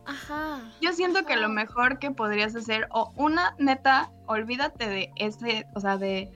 ajá. 0.06 0.62
Yo 0.82 0.92
siento 0.94 1.26
que 1.26 1.36
lo 1.36 1.48
mejor 1.50 2.00
que 2.00 2.10
podrías 2.12 2.56
hacer, 2.56 2.88
o 2.92 3.12
una 3.16 3.56
neta, 3.60 4.10
olvídate 4.26 4.88
de 4.90 5.12
ese, 5.18 5.68
o 5.76 5.80
sea, 5.80 5.98
de, 5.98 6.32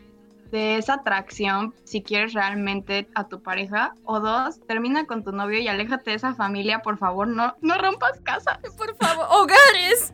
de 0.52 0.78
esa 0.78 0.96
atracción 0.96 1.74
si 1.86 2.04
quieres 2.04 2.34
realmente 2.34 3.08
a 3.16 3.28
tu 3.28 3.42
pareja, 3.42 3.94
o 4.04 4.20
dos, 4.20 4.60
termina 4.68 5.06
con 5.06 5.24
tu 5.24 5.32
novio 5.32 5.60
y 5.60 5.68
aléjate 5.68 6.12
de 6.12 6.18
esa 6.18 6.36
familia, 6.36 6.82
por 6.82 6.98
favor, 6.98 7.28
no, 7.28 7.56
no 7.62 7.78
rompas 7.78 8.20
casa. 8.22 8.60
Por 8.78 8.96
favor, 8.98 9.26
hogares. 9.30 10.14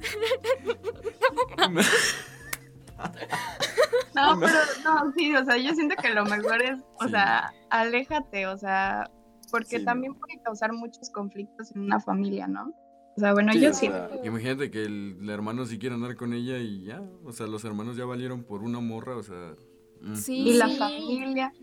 No, 4.16 4.40
pero 4.40 4.54
no, 4.84 5.12
sí, 5.16 5.36
o 5.36 5.46
sea, 5.46 5.58
yo 5.58 5.74
siento 5.74 5.96
que 6.02 6.10
lo 6.10 6.26
mejor 6.26 6.62
es, 6.62 6.80
o 7.00 7.06
Sí. 7.06 7.12
sea, 7.12 7.54
aléjate, 7.70 8.48
o 8.48 8.58
sea, 8.58 9.10
porque 9.52 9.80
Sí, 9.80 9.86
también 9.86 10.16
puede 10.16 10.42
causar 10.44 10.74
muchos 10.74 11.10
conflictos 11.12 11.72
en 11.76 11.82
una 11.84 12.00
familia, 12.00 12.48
¿no? 12.48 12.74
O 13.16 13.20
sea, 13.20 13.34
bueno, 13.34 13.54
Sí, 13.54 13.62
yo 13.62 13.74
sí. 13.74 13.88
sea, 13.88 14.10
Imagínate 14.24 14.70
que 14.72 14.84
el, 14.84 15.18
el 15.22 15.30
hermano 15.30 15.66
sí 15.66 15.78
quiere 15.80 15.96
andar 15.96 16.16
con 16.16 16.34
ella 16.34 16.58
y 16.58 16.84
ya. 16.84 17.02
O 17.24 17.32
sea, 17.32 17.48
los 17.48 17.64
hermanos 17.66 17.98
ya 17.98 18.06
valieron 18.06 18.44
por 18.44 18.62
una 18.64 18.80
morra, 18.80 19.16
o 19.16 19.24
sea. 19.24 19.54
Sí. 20.16 20.36
Y 20.50 20.54
la 20.54 20.68
familia. 20.70 21.54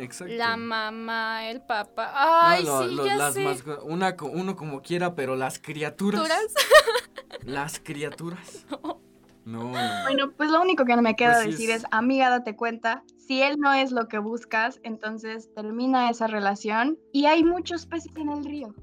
Exacto. 0.00 0.34
La 0.36 0.56
mamá, 0.56 1.48
el 1.48 1.62
papá. 1.62 2.12
No, 2.12 2.48
Ay, 2.50 2.64
lo- 2.64 2.82
sí, 2.88 2.94
lo- 2.94 3.06
ya 3.06 3.16
las 3.16 3.34
sé. 3.34 3.44
masco- 3.44 3.82
una, 3.84 4.14
co- 4.16 4.26
uno 4.26 4.54
como 4.56 4.82
quiera, 4.82 5.14
pero 5.14 5.34
las 5.36 5.58
criaturas. 5.58 6.22
¿Turas? 6.22 6.54
Las 7.44 7.80
criaturas. 7.80 8.66
No. 9.46 9.68
Bueno, 9.68 10.32
pues 10.36 10.50
lo 10.50 10.60
único 10.60 10.84
que 10.84 10.96
me 10.96 11.14
queda 11.14 11.34
Pues 11.34 11.44
sí 11.44 11.50
decir 11.52 11.70
es- 11.70 11.84
es, 11.84 11.86
amiga, 11.92 12.30
date 12.30 12.56
cuenta, 12.56 13.04
si 13.16 13.42
él 13.42 13.60
no 13.60 13.72
es 13.72 13.92
lo 13.92 14.08
que 14.08 14.18
buscas, 14.18 14.80
entonces 14.82 15.54
termina 15.54 16.10
esa 16.10 16.26
relación 16.26 16.98
y 17.12 17.26
hay 17.26 17.44
muchos 17.44 17.86
peces 17.86 18.10
en 18.16 18.28
el 18.30 18.44
río. 18.44 18.74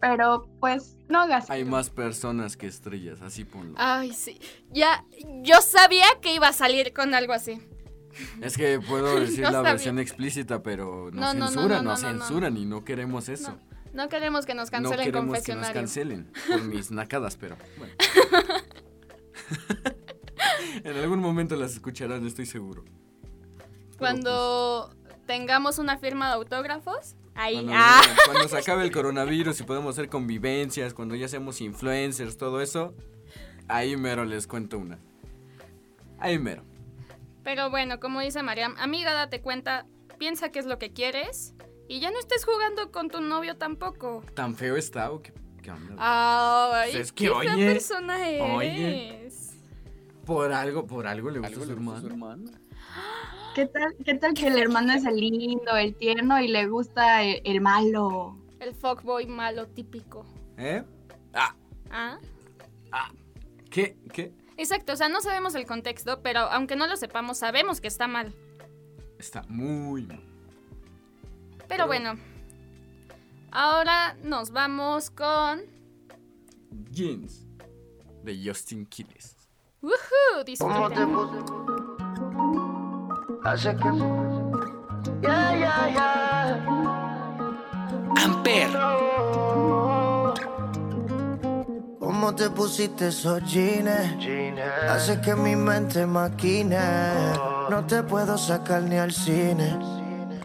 Pero 0.00 0.48
pues 0.60 0.96
no 1.08 1.20
hagas. 1.20 1.50
Hay 1.50 1.64
más 1.64 1.90
personas 1.90 2.56
que 2.56 2.66
estrellas, 2.66 3.20
así 3.20 3.44
ponlo. 3.44 3.74
Ay, 3.76 4.14
sí. 4.14 4.38
Ya, 4.70 5.04
yo 5.42 5.60
sabía 5.60 6.06
que 6.22 6.34
iba 6.34 6.48
a 6.48 6.52
salir 6.54 6.94
con 6.94 7.12
algo 7.14 7.34
así. 7.34 7.60
Es 8.40 8.56
que 8.56 8.80
puedo 8.80 9.14
decir 9.20 9.40
No 9.44 9.50
la 9.50 9.58
sabía. 9.58 9.72
versión 9.72 9.98
explícita, 9.98 10.62
pero 10.62 11.10
No, 11.12 11.20
nos 11.20 11.34
no, 11.34 11.36
no, 11.40 11.46
censuran, 11.48 11.84
no, 11.84 11.90
nos 11.90 12.02
no, 12.02 12.08
no, 12.08 12.14
no. 12.14 12.20
censuran 12.24 12.56
y 12.56 12.64
no 12.64 12.84
queremos 12.84 13.28
eso. 13.28 13.58
No 13.92 14.08
queremos 14.08 14.46
que 14.46 14.54
nos 14.54 14.72
No, 14.72 14.78
cancelen 14.78 15.04
queremos 15.04 15.42
que 15.42 15.54
nos 15.54 15.68
cancelen 15.70 16.32
por 16.48 16.62
mis 16.62 16.90
nacadas, 16.92 17.36
pero 17.36 17.56
bueno. 17.76 17.92
en 20.84 20.96
algún 20.96 21.20
momento 21.20 21.56
las 21.56 21.72
escucharán, 21.72 22.26
estoy 22.26 22.46
seguro. 22.46 22.84
Pero, 22.84 23.98
Cuando 23.98 24.94
tengamos 25.26 25.78
una 25.78 25.98
firma 25.98 26.28
de 26.28 26.34
autógrafos, 26.34 26.94
pues, 26.94 27.16
ahí. 27.42 27.54
cuando, 27.54 27.72
ah, 27.74 28.02
cuando 28.26 28.48
se 28.48 28.58
acabe 28.58 28.84
el 28.84 28.92
coronavirus 28.92 29.60
y 29.60 29.64
podemos 29.64 29.94
hacer 29.94 30.08
convivencias, 30.08 30.94
cuando 30.94 31.14
ya 31.14 31.28
seamos 31.28 31.60
influencers, 31.60 32.36
todo 32.36 32.60
eso, 32.60 32.94
ahí 33.68 33.96
mero 33.96 34.24
les 34.24 34.46
cuento 34.46 34.78
una. 34.78 34.98
Ahí 36.18 36.38
mero. 36.38 36.64
Pero 37.42 37.70
bueno, 37.70 37.98
como 38.00 38.20
dice 38.20 38.42
Mariam, 38.42 38.74
amiga, 38.78 39.12
date 39.14 39.40
cuenta, 39.40 39.86
piensa 40.18 40.50
qué 40.50 40.58
es 40.58 40.66
lo 40.66 40.78
que 40.78 40.92
quieres 40.92 41.54
y 41.88 41.98
ya 42.00 42.10
no 42.10 42.18
estés 42.18 42.44
jugando 42.44 42.92
con 42.92 43.08
tu 43.08 43.20
novio 43.20 43.56
tampoco. 43.56 44.22
¿Tan 44.34 44.54
feo 44.54 44.76
está 44.76 45.10
o 45.10 45.22
qué, 45.22 45.32
qué 45.62 45.70
onda? 45.70 45.94
Ay, 45.98 46.92
Pues 46.92 47.06
es 47.06 47.12
que, 47.12 47.24
qué 47.24 47.30
oye, 47.30 47.66
persona 47.72 48.28
eres. 48.28 48.42
oye. 48.54 49.30
Por 50.26 50.52
algo, 50.52 50.86
por 50.86 51.06
algo 51.06 51.30
le 51.30 51.38
gusta 51.40 51.54
¿Algo 51.54 51.64
su 51.64 51.70
le 51.70 51.76
gusta 51.76 51.96
a 51.96 52.00
su 52.02 52.06
hermano. 52.06 52.50
¿Qué 53.54 53.66
tal, 53.66 53.96
¿Qué 54.04 54.14
tal 54.14 54.34
que 54.34 54.46
el 54.46 54.58
hermano 54.58 54.92
es 54.92 55.04
el 55.04 55.16
lindo, 55.16 55.76
el 55.76 55.94
tierno 55.96 56.40
y 56.40 56.48
le 56.48 56.66
gusta 56.68 57.22
el, 57.22 57.42
el 57.44 57.60
malo? 57.60 58.36
El 58.60 58.74
fuckboy 58.74 59.26
malo 59.26 59.66
típico. 59.66 60.24
¿Eh? 60.56 60.84
Ah, 61.32 61.54
¿Ah? 61.90 62.18
¿qué? 63.70 63.96
¿Qué? 64.12 64.32
Exacto, 64.56 64.92
o 64.92 64.96
sea, 64.96 65.08
no 65.08 65.20
sabemos 65.20 65.54
el 65.54 65.66
contexto, 65.66 66.22
pero 66.22 66.40
aunque 66.40 66.76
no 66.76 66.86
lo 66.86 66.96
sepamos, 66.96 67.38
sabemos 67.38 67.80
que 67.80 67.88
está 67.88 68.06
mal. 68.06 68.34
Está 69.18 69.42
muy 69.48 70.02
mal. 70.02 70.22
Pero 71.66 71.86
bueno, 71.86 72.14
ahora 73.50 74.16
nos 74.22 74.50
vamos 74.50 75.10
con... 75.10 75.62
Jeans 76.90 77.46
de 78.22 78.40
Justin 78.44 78.86
Quiles. 78.86 79.36
¡Woohoo! 79.82 80.44
Disfruten 80.44 81.69
hace 83.44 83.76
que. 83.76 83.90
Yeah, 85.22 85.54
yeah, 85.56 85.88
yeah. 85.88 86.64
Amper. 88.24 88.70
¿Cómo 91.98 92.34
te 92.34 92.50
pusiste 92.50 93.08
esos 93.08 93.42
jeans? 93.44 93.90
Hace 94.88 95.20
que 95.20 95.34
mi 95.34 95.56
mente 95.56 96.06
maquine. 96.06 96.78
No 97.70 97.86
te 97.86 98.02
puedo 98.02 98.36
sacar 98.36 98.82
ni 98.82 98.96
al 98.96 99.12
cine. 99.12 99.78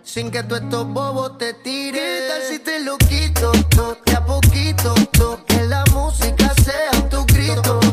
Sin 0.03 0.29
que 0.29 0.43
tú 0.43 0.55
estos 0.55 0.87
bobos 0.87 1.37
te 1.37 1.53
tires. 1.55 2.01
¿Qué 2.01 2.27
tal 2.29 2.41
si 2.43 2.59
te 2.59 2.79
lo 2.83 2.97
quito? 2.97 3.51
To, 3.75 3.97
de 4.05 4.13
a 4.13 4.23
poquito, 4.23 4.93
to, 5.11 5.43
que 5.45 5.63
la 5.63 5.83
música 5.91 6.53
sea 6.63 6.91
tu 7.09 7.25
grito. 7.25 7.84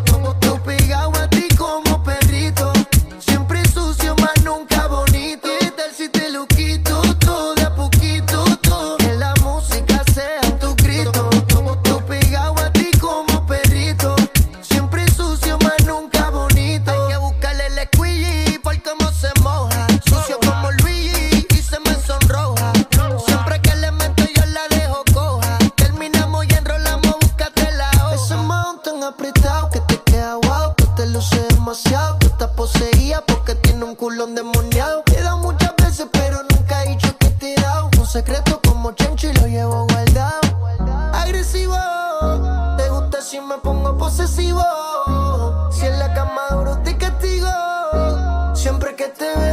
que 49.02 49.08
te 49.08 49.24
veo. 49.24 49.51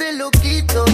te 0.00 0.12
lo 0.12 0.30
quito 0.30 0.89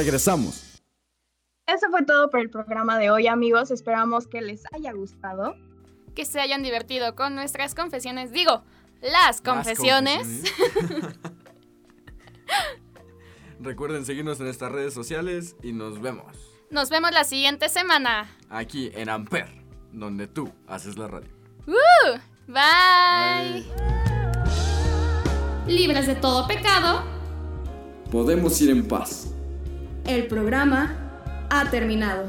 regresamos. 0.00 0.80
Eso 1.66 1.90
fue 1.90 2.04
todo 2.04 2.30
por 2.30 2.40
el 2.40 2.48
programa 2.48 2.98
de 2.98 3.10
hoy, 3.10 3.26
amigos. 3.26 3.70
Esperamos 3.70 4.26
que 4.26 4.40
les 4.40 4.62
haya 4.72 4.92
gustado. 4.92 5.54
Que 6.14 6.24
se 6.24 6.40
hayan 6.40 6.62
divertido 6.62 7.14
con 7.14 7.34
nuestras 7.34 7.74
confesiones. 7.74 8.32
Digo, 8.32 8.64
las 9.02 9.42
confesiones. 9.42 10.26
Recuerden 13.60 14.06
seguirnos 14.06 14.40
en 14.40 14.46
nuestras 14.46 14.72
redes 14.72 14.94
sociales 14.94 15.54
y 15.62 15.72
nos 15.72 16.00
vemos. 16.00 16.34
Nos 16.70 16.88
vemos 16.88 17.12
la 17.12 17.24
siguiente 17.24 17.68
semana. 17.68 18.34
Aquí 18.48 18.90
en 18.94 19.10
Amper, 19.10 19.48
donde 19.92 20.26
tú 20.26 20.50
haces 20.66 20.96
la 20.96 21.08
radio. 21.08 21.28
Uh, 21.66 22.18
bye. 22.46 23.66
Libres 25.66 26.06
de 26.06 26.14
todo 26.14 26.46
pecado. 26.48 27.04
Podemos 28.10 28.58
ir 28.62 28.70
en 28.70 28.88
paz. 28.88 29.34
El 30.04 30.26
programa 30.26 31.46
ha 31.50 31.70
terminado. 31.70 32.26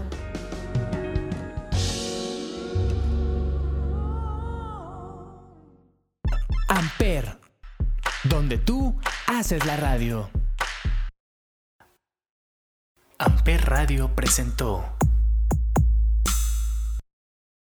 Amper, 6.67 7.37
donde 8.23 8.57
tú 8.57 8.99
haces 9.27 9.65
la 9.65 9.77
radio. 9.77 10.29
Amper 13.17 13.65
Radio 13.65 14.15
presentó. 14.15 14.83